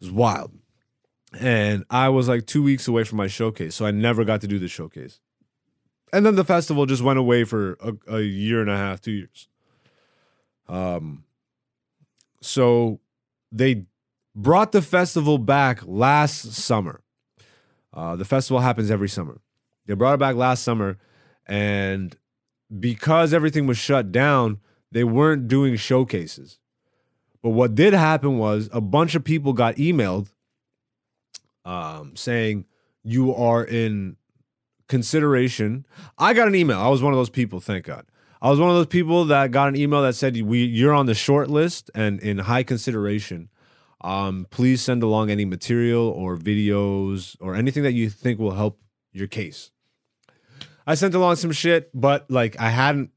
It 0.00 0.04
was 0.04 0.10
wild. 0.10 0.52
And 1.38 1.84
I 1.90 2.08
was 2.08 2.28
like 2.28 2.46
two 2.46 2.62
weeks 2.62 2.88
away 2.88 3.04
from 3.04 3.18
my 3.18 3.26
showcase. 3.26 3.74
So 3.74 3.84
I 3.84 3.90
never 3.90 4.24
got 4.24 4.40
to 4.42 4.46
do 4.46 4.58
the 4.58 4.68
showcase. 4.68 5.20
And 6.12 6.24
then 6.24 6.36
the 6.36 6.44
festival 6.44 6.86
just 6.86 7.02
went 7.02 7.18
away 7.18 7.44
for 7.44 7.76
a, 7.80 8.16
a 8.16 8.20
year 8.20 8.60
and 8.60 8.70
a 8.70 8.76
half, 8.76 9.00
two 9.00 9.12
years. 9.12 9.48
Um, 10.68 11.24
so 12.42 13.00
they 13.50 13.86
brought 14.34 14.72
the 14.72 14.82
festival 14.82 15.38
back 15.38 15.80
last 15.84 16.52
summer. 16.52 17.02
Uh, 17.94 18.16
the 18.16 18.24
festival 18.24 18.60
happens 18.60 18.90
every 18.90 19.08
summer. 19.08 19.40
They 19.86 19.94
brought 19.94 20.14
it 20.14 20.20
back 20.20 20.36
last 20.36 20.62
summer, 20.62 20.98
and 21.46 22.16
because 22.78 23.34
everything 23.34 23.66
was 23.66 23.78
shut 23.78 24.12
down, 24.12 24.58
they 24.90 25.04
weren't 25.04 25.48
doing 25.48 25.76
showcases. 25.76 26.58
But 27.42 27.50
what 27.50 27.74
did 27.74 27.92
happen 27.92 28.38
was 28.38 28.68
a 28.72 28.80
bunch 28.80 29.14
of 29.14 29.24
people 29.24 29.52
got 29.52 29.76
emailed 29.76 30.28
um, 31.64 32.14
saying 32.16 32.66
you 33.02 33.34
are 33.34 33.64
in 33.64 34.16
consideration. 34.88 35.86
I 36.18 36.34
got 36.34 36.48
an 36.48 36.54
email. 36.54 36.78
I 36.78 36.88
was 36.88 37.02
one 37.02 37.12
of 37.12 37.18
those 37.18 37.30
people, 37.30 37.60
thank 37.60 37.84
God. 37.84 38.06
I 38.42 38.50
was 38.50 38.58
one 38.58 38.70
of 38.70 38.74
those 38.74 38.86
people 38.86 39.26
that 39.26 39.52
got 39.52 39.68
an 39.68 39.76
email 39.76 40.02
that 40.02 40.16
said 40.16 40.42
we 40.42 40.64
you're 40.64 40.92
on 40.92 41.06
the 41.06 41.14
short 41.14 41.48
list 41.48 41.92
and 41.94 42.18
in 42.18 42.38
high 42.38 42.64
consideration. 42.64 43.48
Um, 44.00 44.48
please 44.50 44.82
send 44.82 45.04
along 45.04 45.30
any 45.30 45.44
material 45.44 46.08
or 46.08 46.36
videos 46.36 47.36
or 47.40 47.54
anything 47.54 47.84
that 47.84 47.92
you 47.92 48.10
think 48.10 48.40
will 48.40 48.56
help 48.56 48.80
your 49.12 49.28
case. 49.28 49.70
I 50.84 50.96
sent 50.96 51.14
along 51.14 51.36
some 51.36 51.52
shit, 51.52 51.88
but 51.94 52.28
like 52.28 52.58
I 52.58 52.70
hadn't 52.70 53.12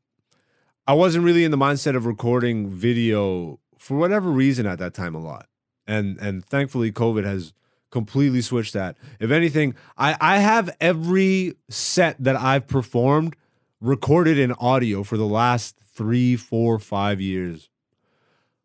I 0.86 0.94
wasn't 0.94 1.26
really 1.26 1.44
in 1.44 1.50
the 1.50 1.58
mindset 1.58 1.96
of 1.96 2.06
recording 2.06 2.70
video 2.70 3.60
for 3.80 3.98
whatever 3.98 4.30
reason 4.30 4.68
at 4.68 4.78
that 4.78 4.94
time 4.94 5.16
a 5.16 5.20
lot. 5.20 5.48
And 5.88 6.20
and 6.20 6.46
thankfully 6.46 6.92
COVID 6.92 7.24
has 7.24 7.52
completely 7.90 8.42
switched 8.42 8.74
that. 8.74 8.96
If 9.20 9.32
anything, 9.32 9.74
I 9.98 10.16
I 10.22 10.38
have 10.38 10.70
every 10.80 11.56
set 11.68 12.16
that 12.24 12.36
I've 12.36 12.68
performed 12.68 13.36
recorded 13.82 14.38
in 14.38 14.52
audio 14.54 15.04
for 15.04 15.18
the 15.18 15.26
last 15.26 15.78
three, 15.94 16.36
four, 16.36 16.80
five 16.80 17.22
years. 17.22 17.70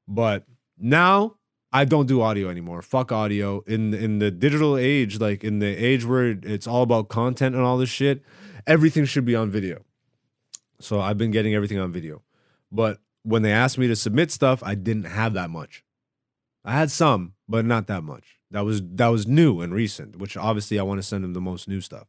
But 0.09 0.45
now 0.79 1.37
I 1.73 1.85
don't 1.85 2.07
do 2.07 2.21
audio 2.21 2.49
anymore. 2.49 2.83
Fuck 2.83 3.13
audio. 3.13 3.61
In 3.67 3.95
in 3.95 4.19
the 4.19 4.31
digital 4.31 4.77
age, 4.77 5.21
like 5.21 5.45
in 5.45 5.61
the 5.61 5.69
age 5.69 6.05
where 6.05 6.39
it's 6.43 6.67
all 6.67 6.83
about 6.83 7.09
content 7.09 7.55
and 7.55 7.65
all 7.65 7.79
this 7.79 7.91
shit, 7.91 8.23
everything 8.67 9.05
should 9.05 9.25
be 9.25 9.37
on 9.37 9.51
video. 9.51 9.85
So 10.81 11.01
I've 11.01 11.19
been 11.19 11.31
getting 11.31 11.55
everything 11.55 11.79
on 11.79 11.93
video. 11.93 12.23
But 12.73 12.99
when 13.23 13.43
they 13.43 13.53
asked 13.53 13.79
me 13.79 13.87
to 13.89 13.97
submit 13.97 14.31
stuff, 14.31 14.63
I 14.65 14.75
didn't 14.75 15.05
have 15.05 15.35
that 15.35 15.51
much. 15.51 15.85
I 16.65 16.73
had 16.73 16.91
some, 16.91 17.35
but 17.49 17.65
not 17.65 17.87
that 17.87 18.03
much. 18.03 18.39
That 18.51 18.65
was 18.65 18.83
that 18.83 19.09
was 19.09 19.27
new 19.27 19.61
and 19.61 19.73
recent, 19.73 20.17
which 20.17 20.37
obviously 20.37 20.79
I 20.79 20.83
want 20.83 20.99
to 20.99 21.07
send 21.07 21.23
them 21.23 21.35
the 21.35 21.41
most 21.41 21.69
new 21.69 21.81
stuff. 21.81 22.09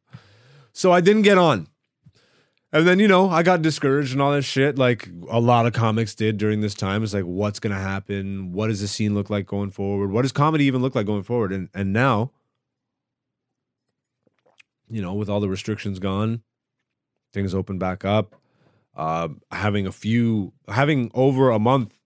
So 0.73 0.91
I 0.91 1.01
didn't 1.01 1.21
get 1.21 1.37
on. 1.37 1.67
And 2.73 2.87
then, 2.87 2.99
you 2.99 3.07
know, 3.07 3.29
I 3.29 3.43
got 3.43 3.61
discouraged 3.61 4.13
and 4.13 4.21
all 4.21 4.31
that 4.31 4.43
shit, 4.43 4.77
like 4.77 5.09
a 5.29 5.41
lot 5.41 5.65
of 5.65 5.73
comics 5.73 6.15
did 6.15 6.37
during 6.37 6.61
this 6.61 6.73
time. 6.73 7.03
It's 7.03 7.13
like, 7.13 7.25
what's 7.25 7.59
gonna 7.59 7.79
happen? 7.79 8.53
What 8.53 8.67
does 8.67 8.79
the 8.79 8.87
scene 8.87 9.13
look 9.13 9.29
like 9.29 9.45
going 9.45 9.71
forward? 9.71 10.11
What 10.11 10.21
does 10.21 10.31
comedy 10.31 10.65
even 10.65 10.81
look 10.81 10.95
like 10.95 11.05
going 11.05 11.23
forward? 11.23 11.51
And 11.51 11.69
and 11.73 11.91
now, 11.91 12.31
you 14.89 15.01
know, 15.01 15.13
with 15.13 15.29
all 15.29 15.41
the 15.41 15.49
restrictions 15.49 15.99
gone, 15.99 16.43
things 17.33 17.53
open 17.53 17.77
back 17.77 18.05
up. 18.05 18.35
Uh, 18.95 19.29
having 19.51 19.87
a 19.87 19.91
few, 19.91 20.51
having 20.67 21.11
over 21.13 21.49
a 21.49 21.59
month 21.59 21.97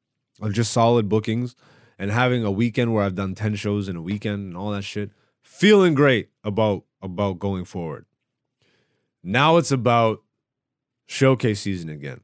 of 0.42 0.54
just 0.54 0.72
solid 0.72 1.10
bookings 1.10 1.56
and 1.98 2.12
having 2.12 2.44
a 2.44 2.52
weekend 2.52 2.94
where 2.94 3.04
I've 3.04 3.16
done 3.16 3.34
10 3.34 3.56
shows 3.56 3.88
in 3.88 3.96
a 3.96 4.02
weekend 4.02 4.48
and 4.48 4.58
all 4.58 4.72
that 4.72 4.84
shit. 4.84 5.12
Feeling 5.42 5.94
great 5.94 6.30
about 6.44 6.84
about 7.02 7.40
going 7.40 7.66
forward. 7.66 8.06
Now 9.24 9.58
it's 9.58 9.72
about 9.72 10.22
showcase 11.06 11.62
season 11.62 11.90
again. 11.90 12.22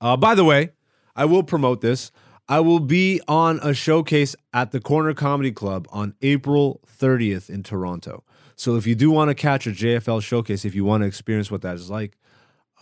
Uh, 0.00 0.16
by 0.16 0.34
the 0.34 0.44
way, 0.44 0.70
I 1.16 1.24
will 1.24 1.42
promote 1.42 1.80
this. 1.80 2.10
I 2.48 2.60
will 2.60 2.80
be 2.80 3.20
on 3.26 3.58
a 3.62 3.72
showcase 3.72 4.36
at 4.52 4.70
the 4.70 4.80
Corner 4.80 5.14
Comedy 5.14 5.50
Club 5.50 5.88
on 5.90 6.14
April 6.20 6.80
30th 6.86 7.48
in 7.48 7.62
Toronto. 7.62 8.22
So 8.56 8.76
if 8.76 8.86
you 8.86 8.94
do 8.94 9.10
want 9.10 9.30
to 9.30 9.34
catch 9.34 9.66
a 9.66 9.70
JFL 9.70 10.22
showcase, 10.22 10.64
if 10.64 10.74
you 10.74 10.84
want 10.84 11.02
to 11.02 11.06
experience 11.06 11.50
what 11.50 11.62
that 11.62 11.76
is 11.76 11.90
like, 11.90 12.18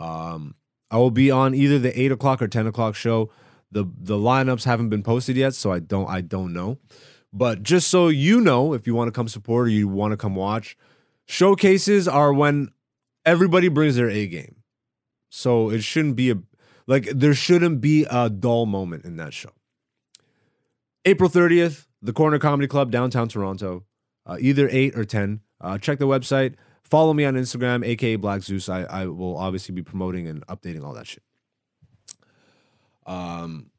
um, 0.00 0.57
I 0.90 0.98
will 0.98 1.11
be 1.11 1.31
on 1.31 1.55
either 1.55 1.78
the 1.78 1.98
eight 1.98 2.12
o'clock 2.12 2.42
or 2.42 2.48
ten 2.48 2.66
o'clock 2.66 2.94
show. 2.94 3.31
the 3.70 3.85
The 4.00 4.16
lineups 4.16 4.64
haven't 4.64 4.90
been 4.90 5.02
posted 5.02 5.37
yet, 5.37 5.55
so 5.55 5.72
I 5.72 5.78
don't 5.78 6.09
I 6.09 6.20
don't 6.20 6.52
know. 6.52 6.78
But 7.33 7.62
just 7.62 7.88
so 7.88 8.09
you 8.09 8.40
know, 8.40 8.74
if 8.74 8.87
you 8.87 8.94
want 8.94 9.09
to 9.09 9.12
come 9.12 9.28
support 9.28 9.66
or 9.66 9.70
you 9.70 9.88
want 9.88 10.12
to 10.12 10.18
come 10.18 10.35
watch, 10.35 10.76
showcases 11.26 12.07
are 12.07 12.33
when 12.33 12.70
everybody 13.24 13.68
brings 13.68 13.96
their 13.96 14.11
A 14.11 14.26
game. 14.26 14.57
So 15.35 15.71
it 15.71 15.83
shouldn't 15.83 16.14
be 16.14 16.31
a 16.31 16.35
like 16.87 17.07
there 17.07 17.33
shouldn't 17.33 17.81
be 17.81 18.05
a 18.11 18.29
dull 18.29 18.66
moment 18.66 19.07
in 19.07 19.16
that 19.16 19.33
show. 19.33 19.49
April 21.07 21.31
30th, 21.31 21.87
the 22.03 22.12
Corner 22.12 22.38
Comedy 22.38 22.68
Club, 22.68 22.90
downtown 22.90 23.29
Toronto, 23.29 23.85
uh, 24.27 24.37
either 24.38 24.68
8 24.71 24.95
or 24.95 25.05
10. 25.05 25.40
Uh, 25.59 25.79
check 25.79 25.99
the 25.99 26.07
website. 26.07 26.57
Follow 26.85 27.14
me 27.14 27.25
on 27.25 27.35
Instagram, 27.35 27.83
aka 27.83 28.16
Black 28.16 28.42
Zeus. 28.42 28.68
I, 28.68 28.83
I 28.83 29.07
will 29.07 29.38
obviously 29.38 29.75
be 29.75 29.83
promoting 29.83 30.29
and 30.29 30.47
updating 30.49 30.85
all 30.85 30.92
that 30.92 31.07
shit. 31.07 31.23
Um, 33.07 33.71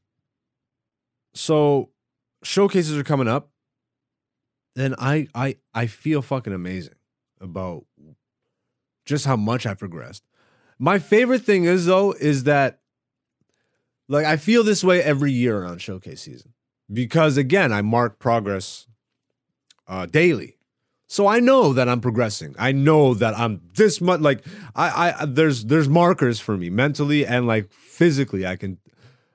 so 1.35 1.91
showcases 2.41 2.97
are 2.97 3.03
coming 3.03 3.27
up. 3.27 3.51
Then 4.75 4.95
I 4.97 5.27
I 5.35 5.57
I 5.71 5.85
feel 5.85 6.23
fucking 6.23 6.51
amazing 6.51 6.95
about 7.39 7.85
just 9.05 9.27
how 9.27 9.35
much 9.35 9.67
I 9.67 9.75
progressed. 9.75 10.23
My 10.83 10.99
favorite 10.99 11.43
thing 11.43 11.63
is 11.63 11.85
though 11.85 12.11
is 12.11 12.43
that 12.43 12.81
like 14.09 14.25
I 14.25 14.35
feel 14.35 14.65
this 14.65 14.83
way 14.83 15.01
every 15.01 15.31
year 15.31 15.59
around 15.59 15.81
showcase 15.81 16.23
season 16.23 16.51
because 16.91 17.37
again 17.37 17.71
I 17.71 17.81
mark 17.81 18.19
progress 18.19 18.85
uh, 19.87 20.07
daily. 20.07 20.57
So 21.07 21.25
I 21.25 21.39
know 21.39 21.71
that 21.71 21.87
I'm 21.87 22.01
progressing. 22.01 22.53
I 22.59 22.73
know 22.73 23.13
that 23.13 23.33
I'm 23.39 23.61
this 23.75 24.01
much 24.01 24.19
like 24.19 24.45
I 24.75 25.13
I 25.21 25.25
there's 25.25 25.63
there's 25.63 25.87
markers 25.87 26.41
for 26.41 26.57
me 26.57 26.69
mentally 26.69 27.25
and 27.25 27.47
like 27.47 27.71
physically. 27.71 28.45
I 28.45 28.57
can 28.57 28.77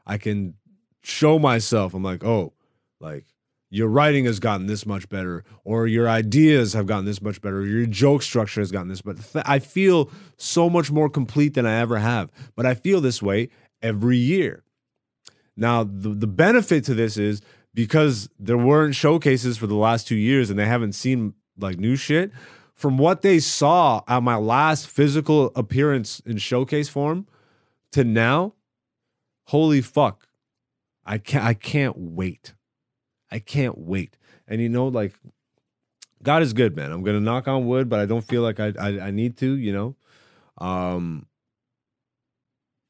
I 0.07 0.19
can 0.19 0.53
show 1.01 1.39
myself. 1.39 1.95
I'm 1.95 2.03
like, 2.03 2.25
"Oh, 2.25 2.53
like 3.01 3.25
your 3.71 3.89
writing 3.89 4.25
has 4.25 4.41
gotten 4.41 4.67
this 4.67 4.87
much 4.87 5.09
better 5.09 5.45
or 5.65 5.87
your 5.87 6.09
ideas 6.09 6.73
have 6.73 6.87
gotten 6.87 7.05
this 7.05 7.21
much 7.21 7.41
better 7.41 7.59
or 7.59 7.67
your 7.67 7.87
joke 7.87 8.23
structure 8.23 8.61
has 8.61 8.73
gotten 8.73 8.89
this 8.89 9.03
but 9.03 9.17
th- 9.33 9.45
I 9.47 9.59
feel 9.59 10.11
so 10.37 10.71
much 10.71 10.91
more 10.91 11.11
complete 11.11 11.55
than 11.55 11.67
I 11.67 11.81
ever 11.81 11.99
have. 11.99 12.31
But 12.57 12.67
I 12.67 12.75
feel 12.75 13.01
this 13.01 13.23
way 13.23 13.51
every 13.83 14.17
year. 14.17 14.65
Now, 15.57 15.85
the, 15.85 16.11
the 16.11 16.27
benefit 16.27 16.85
to 16.85 16.95
this 16.95 17.17
is 17.17 17.43
because 17.75 18.29
there 18.39 18.57
weren't 18.59 18.95
showcases 18.95 19.59
for 19.59 19.67
the 19.67 19.75
last 19.75 20.07
two 20.07 20.17
years 20.17 20.51
and 20.51 20.59
they 20.59 20.67
haven't 20.67 20.93
seen 20.93 21.35
like 21.59 21.79
new 21.79 21.97
shit. 21.97 22.31
From 22.75 22.97
what 22.97 23.23
they 23.23 23.41
saw 23.41 24.03
at 24.07 24.23
my 24.23 24.37
last 24.37 24.87
physical 24.87 25.51
appearance 25.57 26.21
in 26.21 26.39
showcase 26.39 26.89
form 26.89 27.27
to 27.93 28.05
now, 28.05 28.55
holy 29.47 29.81
fuck. 29.81 30.29
I 31.05 31.19
can't 31.19 31.45
I 31.45 31.55
can't 31.55 31.97
wait. 31.97 32.55
I 33.31 33.39
can't 33.39 33.79
wait. 33.79 34.17
And 34.47 34.61
you 34.61 34.69
know, 34.69 34.89
like 34.89 35.15
God 36.23 36.43
is 36.43 36.53
good, 36.53 36.77
man. 36.77 36.91
I'm 36.91 37.03
gonna 37.03 37.21
knock 37.21 37.49
on 37.49 37.67
wood, 37.67 37.89
but 37.89 38.01
I 38.01 38.07
don't 38.07 38.25
feel 38.25 38.43
like 38.43 38.61
I 38.61 38.73
I, 38.79 38.89
I 39.07 39.11
need 39.11 39.37
to, 39.39 39.57
you 39.57 39.73
know. 39.73 39.97
Um 40.59 41.27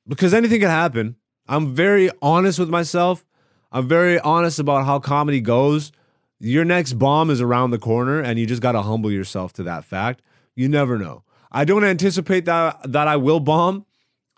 because 0.07 0.33
anything 0.33 0.61
can 0.61 0.70
happen. 0.70 1.16
I'm 1.46 1.74
very 1.74 2.11
honest 2.22 2.59
with 2.59 2.70
myself. 2.70 3.24
I'm 3.70 3.87
very 3.87 4.18
honest 4.20 4.59
about 4.59 4.87
how 4.87 4.98
comedy 4.98 5.40
goes 5.40 5.92
your 6.40 6.64
next 6.64 6.94
bomb 6.94 7.31
is 7.31 7.40
around 7.40 7.70
the 7.70 7.79
corner 7.79 8.20
and 8.20 8.38
you 8.38 8.46
just 8.46 8.62
got 8.62 8.72
to 8.72 8.83
humble 8.83 9.11
yourself 9.11 9.53
to 9.55 9.62
that 9.64 9.85
fact. 9.85 10.22
You 10.55 10.68
never 10.68 10.98
know. 10.98 11.24
I 11.51 11.64
don't 11.64 11.85
anticipate 11.85 12.44
that 12.44 12.92
that 12.92 13.09
I 13.09 13.16
will 13.16 13.40
bomb 13.40 13.87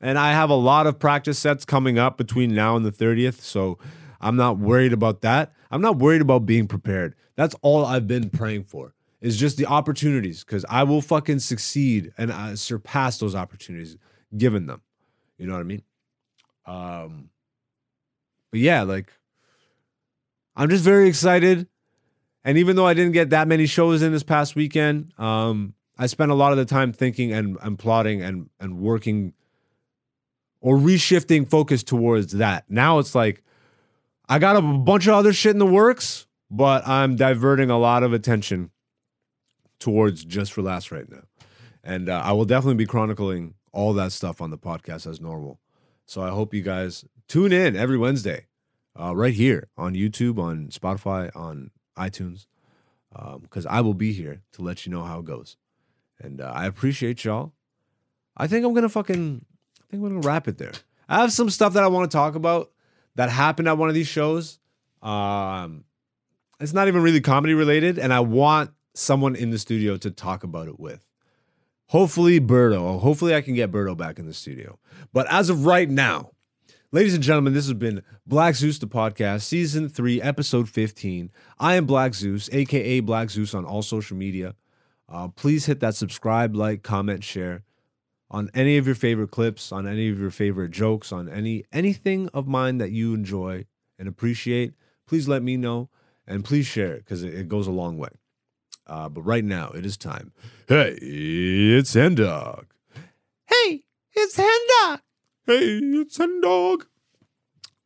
and 0.00 0.18
I 0.18 0.32
have 0.32 0.48
a 0.48 0.54
lot 0.54 0.86
of 0.86 0.98
practice 0.98 1.38
sets 1.38 1.64
coming 1.64 1.98
up 1.98 2.16
between 2.16 2.54
now 2.54 2.76
and 2.76 2.86
the 2.86 2.92
30th, 2.92 3.40
so 3.40 3.78
I'm 4.20 4.36
not 4.36 4.58
worried 4.58 4.92
about 4.92 5.22
that. 5.22 5.52
I'm 5.70 5.80
not 5.80 5.96
worried 5.96 6.20
about 6.20 6.46
being 6.46 6.66
prepared. 6.66 7.14
That's 7.36 7.54
all 7.62 7.84
I've 7.84 8.06
been 8.06 8.30
praying 8.30 8.64
for. 8.64 8.94
Is 9.20 9.36
just 9.36 9.58
the 9.58 9.66
opportunities 9.66 10.42
cuz 10.44 10.64
I 10.68 10.82
will 10.84 11.02
fucking 11.02 11.40
succeed 11.40 12.12
and 12.16 12.32
I 12.32 12.54
surpass 12.54 13.18
those 13.18 13.34
opportunities 13.34 13.96
given 14.36 14.66
them. 14.66 14.80
You 15.36 15.46
know 15.46 15.52
what 15.52 15.60
I 15.60 15.64
mean? 15.64 15.82
Um 16.64 17.30
but 18.50 18.60
yeah, 18.60 18.82
like 18.82 19.12
I'm 20.56 20.70
just 20.70 20.84
very 20.84 21.06
excited 21.06 21.68
and 22.44 22.56
even 22.58 22.76
though 22.76 22.86
I 22.86 22.94
didn't 22.94 23.12
get 23.12 23.30
that 23.30 23.48
many 23.48 23.66
shows 23.66 24.02
in 24.02 24.12
this 24.12 24.22
past 24.22 24.56
weekend, 24.56 25.12
um, 25.18 25.74
I 25.98 26.06
spent 26.06 26.30
a 26.30 26.34
lot 26.34 26.52
of 26.52 26.58
the 26.58 26.64
time 26.64 26.92
thinking 26.92 27.32
and, 27.32 27.58
and 27.60 27.78
plotting 27.78 28.22
and 28.22 28.48
and 28.58 28.78
working 28.78 29.34
or 30.62 30.76
reshifting 30.76 31.48
focus 31.48 31.82
towards 31.82 32.32
that. 32.32 32.64
Now 32.70 32.98
it's 32.98 33.14
like 33.14 33.42
I 34.30 34.38
got 34.38 34.54
a 34.54 34.62
bunch 34.62 35.08
of 35.08 35.14
other 35.14 35.32
shit 35.32 35.50
in 35.50 35.58
the 35.58 35.66
works, 35.66 36.28
but 36.52 36.86
I'm 36.86 37.16
diverting 37.16 37.68
a 37.68 37.76
lot 37.76 38.04
of 38.04 38.12
attention 38.12 38.70
towards 39.80 40.24
Just 40.24 40.52
for 40.52 40.62
Laughs 40.62 40.92
right 40.92 41.10
now. 41.10 41.24
And 41.82 42.08
uh, 42.08 42.22
I 42.24 42.30
will 42.30 42.44
definitely 42.44 42.76
be 42.76 42.86
chronicling 42.86 43.54
all 43.72 43.92
that 43.94 44.12
stuff 44.12 44.40
on 44.40 44.50
the 44.50 44.56
podcast 44.56 45.10
as 45.10 45.20
normal. 45.20 45.58
So 46.06 46.22
I 46.22 46.28
hope 46.28 46.54
you 46.54 46.62
guys 46.62 47.04
tune 47.26 47.52
in 47.52 47.74
every 47.74 47.98
Wednesday, 47.98 48.46
uh, 48.98 49.16
right 49.16 49.34
here 49.34 49.68
on 49.76 49.94
YouTube, 49.94 50.38
on 50.38 50.68
Spotify, 50.68 51.34
on 51.34 51.72
iTunes, 51.98 52.46
because 53.42 53.66
um, 53.66 53.72
I 53.72 53.80
will 53.80 53.94
be 53.94 54.12
here 54.12 54.42
to 54.52 54.62
let 54.62 54.86
you 54.86 54.92
know 54.92 55.02
how 55.02 55.18
it 55.18 55.24
goes. 55.24 55.56
And 56.20 56.40
uh, 56.40 56.52
I 56.54 56.66
appreciate 56.66 57.24
y'all. 57.24 57.52
I 58.36 58.46
think 58.46 58.64
I'm 58.64 58.74
gonna 58.74 58.88
fucking. 58.88 59.44
I 59.80 59.84
think 59.90 60.04
I'm 60.04 60.08
gonna 60.08 60.20
wrap 60.20 60.46
it 60.46 60.58
there. 60.58 60.72
I 61.08 61.20
have 61.20 61.32
some 61.32 61.50
stuff 61.50 61.72
that 61.72 61.82
I 61.82 61.88
want 61.88 62.08
to 62.08 62.16
talk 62.16 62.36
about 62.36 62.70
that 63.20 63.28
happened 63.28 63.68
at 63.68 63.76
one 63.76 63.90
of 63.90 63.94
these 63.94 64.06
shows. 64.06 64.58
Um, 65.02 65.84
it's 66.58 66.72
not 66.72 66.88
even 66.88 67.02
really 67.02 67.20
comedy 67.20 67.52
related, 67.52 67.98
and 67.98 68.14
I 68.14 68.20
want 68.20 68.70
someone 68.94 69.36
in 69.36 69.50
the 69.50 69.58
studio 69.58 69.98
to 69.98 70.10
talk 70.10 70.42
about 70.42 70.68
it 70.68 70.80
with. 70.80 71.06
Hopefully, 71.88 72.40
Berto. 72.40 72.98
Hopefully, 72.98 73.34
I 73.34 73.42
can 73.42 73.54
get 73.54 73.70
Berto 73.70 73.94
back 73.94 74.18
in 74.18 74.24
the 74.24 74.32
studio. 74.32 74.78
But 75.12 75.30
as 75.30 75.50
of 75.50 75.66
right 75.66 75.90
now, 75.90 76.30
Ladies 76.92 77.14
and 77.14 77.22
gentlemen, 77.22 77.52
this 77.52 77.66
has 77.66 77.74
been 77.74 78.02
Black 78.26 78.56
Zeus, 78.56 78.78
the 78.78 78.88
podcast, 78.88 79.42
season 79.42 79.88
three, 79.88 80.20
episode 80.20 80.68
15. 80.68 81.30
I 81.58 81.76
am 81.76 81.86
Black 81.86 82.14
Zeus, 82.14 82.48
aka 82.52 82.98
Black 82.98 83.30
Zeus, 83.30 83.54
on 83.54 83.64
all 83.64 83.82
social 83.82 84.16
media. 84.16 84.56
Uh, 85.08 85.28
please 85.28 85.66
hit 85.66 85.78
that 85.80 85.94
subscribe, 85.94 86.56
like, 86.56 86.82
comment, 86.82 87.22
share 87.22 87.62
on 88.30 88.50
any 88.54 88.76
of 88.76 88.86
your 88.86 88.94
favorite 88.94 89.30
clips, 89.30 89.72
on 89.72 89.86
any 89.86 90.08
of 90.08 90.18
your 90.18 90.30
favorite 90.30 90.70
jokes, 90.70 91.12
on 91.12 91.28
any 91.28 91.64
anything 91.72 92.28
of 92.28 92.46
mine 92.46 92.78
that 92.78 92.92
you 92.92 93.12
enjoy 93.14 93.64
and 93.98 94.08
appreciate. 94.08 94.74
Please 95.06 95.26
let 95.26 95.42
me 95.42 95.56
know 95.56 95.90
and 96.26 96.44
please 96.44 96.66
share 96.66 96.94
it 96.94 97.04
because 97.04 97.24
it, 97.24 97.34
it, 97.34 97.48
goes 97.48 97.66
a 97.66 97.72
long 97.72 97.98
way. 97.98 98.10
Uh, 98.86 99.08
but 99.08 99.22
right 99.22 99.44
now, 99.44 99.70
it 99.70 99.84
is 99.84 99.96
time. 99.96 100.32
Hey, 100.68 100.96
it's 101.00 101.94
Hen 101.94 102.14
Dog. 102.14 102.66
Hey, 103.46 103.82
it's 104.12 104.36
Hen 104.36 104.60
Dog. 104.82 105.00
Hey, 105.46 105.80
it's 105.82 106.16
Hen 106.16 106.40
Dog. 106.40 106.86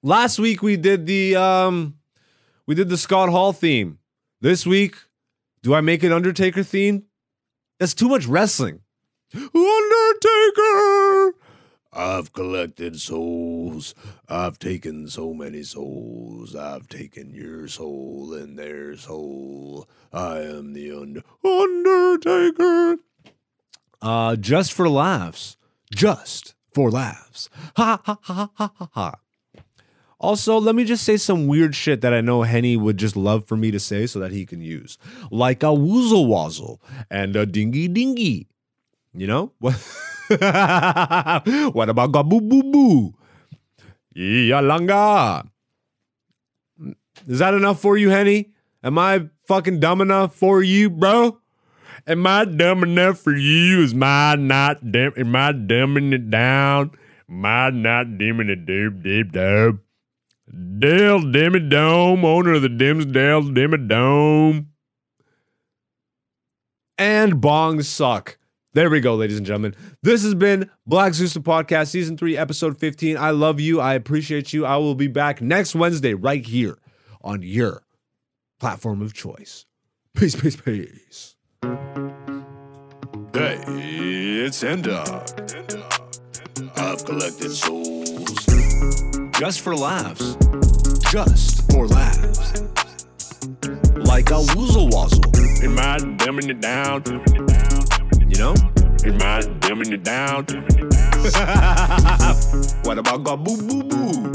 Last 0.02 0.38
week 0.38 0.62
we 0.62 0.76
did 0.76 1.06
the 1.06 1.36
um 1.36 1.94
we 2.66 2.74
did 2.74 2.90
the 2.90 2.98
Scott 2.98 3.30
Hall 3.30 3.54
theme. 3.54 3.98
This 4.40 4.66
week, 4.66 4.96
do 5.62 5.72
I 5.74 5.80
make 5.80 6.02
an 6.02 6.12
Undertaker 6.12 6.62
theme? 6.62 7.04
That's 7.80 7.94
too 7.94 8.08
much 8.08 8.26
wrestling. 8.26 8.80
Undertaker! 9.34 11.34
I've 11.92 12.32
collected 12.32 13.00
souls. 13.00 13.94
I've 14.28 14.58
taken 14.58 15.08
so 15.08 15.32
many 15.32 15.62
souls. 15.62 16.56
I've 16.56 16.88
taken 16.88 17.32
your 17.32 17.68
soul 17.68 18.34
and 18.34 18.58
their 18.58 18.96
soul. 18.96 19.88
I 20.12 20.40
am 20.40 20.72
the 20.72 20.90
under- 20.90 21.22
Undertaker. 21.44 22.96
Uh, 24.02 24.36
just 24.36 24.72
for 24.72 24.88
laughs. 24.88 25.56
Just 25.92 26.54
for 26.72 26.90
laughs. 26.90 27.48
Ha 27.76 28.00
ha 28.04 28.18
ha 28.22 28.50
ha 28.56 28.72
ha 28.76 28.88
ha. 28.92 29.14
Also, 30.18 30.58
let 30.58 30.74
me 30.74 30.84
just 30.84 31.04
say 31.04 31.16
some 31.16 31.46
weird 31.46 31.74
shit 31.74 32.00
that 32.00 32.14
I 32.14 32.20
know 32.20 32.42
Henny 32.42 32.76
would 32.76 32.96
just 32.96 33.14
love 33.14 33.46
for 33.46 33.56
me 33.56 33.70
to 33.70 33.78
say 33.78 34.06
so 34.06 34.18
that 34.20 34.32
he 34.32 34.46
can 34.46 34.60
use. 34.60 34.96
Like 35.30 35.62
a 35.62 35.66
woozle 35.66 36.26
wazzle 36.26 36.80
and 37.10 37.36
a 37.36 37.46
dingy 37.46 37.88
dingy. 37.88 38.48
You 39.14 39.26
know? 39.26 39.52
What, 39.58 39.74
what 40.28 41.88
about 41.88 42.12
gaboo 42.12 42.48
boo 42.48 42.62
boo? 42.62 43.14
Yalanga. 44.16 45.46
Is 47.26 47.38
that 47.38 47.54
enough 47.54 47.80
for 47.80 47.96
you, 47.96 48.10
Henny? 48.10 48.50
Am 48.82 48.98
I 48.98 49.28
fucking 49.46 49.80
dumb 49.80 50.00
enough 50.00 50.34
for 50.34 50.62
you, 50.62 50.90
bro? 50.90 51.38
Am 52.06 52.26
I 52.26 52.44
dumb 52.44 52.82
enough 52.82 53.18
for 53.18 53.34
you? 53.34 53.82
Is 53.82 53.94
my 53.94 54.34
not 54.34 54.92
dim? 54.92 55.12
Am 55.16 55.34
I 55.34 55.52
dumbing 55.52 56.12
it 56.12 56.28
down? 56.30 56.90
Am 57.30 57.44
I 57.46 57.70
not 57.70 58.18
dimming 58.18 58.50
it 58.50 58.66
doop 58.66 59.02
deep? 59.02 59.32
Dale 59.32 61.20
Dimmy 61.20 61.70
Dome, 61.70 62.24
owner 62.24 62.54
of 62.54 62.62
the 62.62 62.68
Dimmsdale 62.68 63.54
Dimmadome. 63.54 64.66
And 66.98 67.34
bongs 67.34 67.86
suck. 67.86 68.36
There 68.74 68.90
we 68.90 68.98
go, 68.98 69.14
ladies 69.14 69.36
and 69.36 69.46
gentlemen. 69.46 69.76
This 70.02 70.24
has 70.24 70.34
been 70.34 70.68
Black 70.84 71.14
Zeus 71.14 71.32
the 71.32 71.40
Podcast, 71.40 71.90
Season 71.90 72.16
3, 72.16 72.36
Episode 72.36 72.76
15. 72.76 73.16
I 73.16 73.30
love 73.30 73.60
you. 73.60 73.80
I 73.80 73.94
appreciate 73.94 74.52
you. 74.52 74.66
I 74.66 74.78
will 74.78 74.96
be 74.96 75.06
back 75.06 75.40
next 75.40 75.76
Wednesday 75.76 76.12
right 76.12 76.44
here 76.44 76.76
on 77.22 77.42
your 77.42 77.84
platform 78.58 79.00
of 79.00 79.14
choice. 79.14 79.64
Peace, 80.16 80.34
peace, 80.34 80.56
peace. 80.56 81.36
Hey, 83.32 83.62
it's 83.68 84.64
N-Dog. 84.64 85.30
I've 86.74 87.04
collected 87.04 87.52
souls. 87.52 88.44
Just 89.38 89.60
for 89.60 89.76
laughs. 89.76 90.36
Just 91.12 91.70
for 91.70 91.86
laughs. 91.86 92.62
Like 93.98 94.30
a 94.30 94.42
woozle 94.50 94.90
wazzle. 94.92 95.22
Am 95.62 95.78
I 95.78 95.98
dumbing 96.18 96.48
it 96.50 96.60
down? 96.60 97.02
You 98.34 98.40
know? 98.40 98.54
Am 99.04 99.22
I 99.22 99.42
dimming 99.60 99.92
it 99.92 100.02
down? 100.02 100.44
What 102.84 102.98
about 102.98 103.22
ga 103.22 103.36
boo 103.36 103.56
boo 103.62 103.84
boo? 103.84 104.32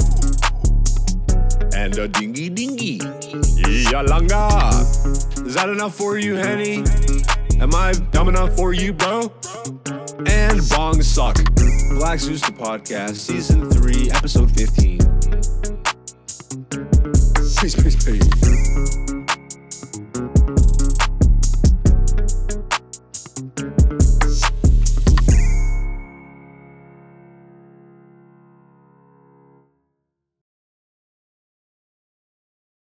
And 1.76 1.98
a 1.98 2.08
dingy 2.08 2.48
dingy. 2.48 2.98
Yalanga. 3.92 4.48
Is 5.46 5.52
that 5.52 5.68
enough 5.68 5.94
for 5.94 6.16
you, 6.18 6.36
Henny? 6.36 6.82
Am 7.60 7.74
I 7.74 7.92
dumb 8.10 8.30
enough 8.30 8.56
for 8.56 8.72
you, 8.72 8.94
bro? 8.94 9.30
And 10.24 10.66
bong 10.70 11.02
suck. 11.02 11.36
Black 11.90 12.20
Zeus 12.20 12.40
the 12.40 12.52
podcast, 12.56 13.16
season 13.16 13.70
three, 13.70 14.10
episode 14.12 14.50
15. 14.56 14.98
Peace, 17.60 17.74
peace, 17.74 18.02
peace. 18.02 19.19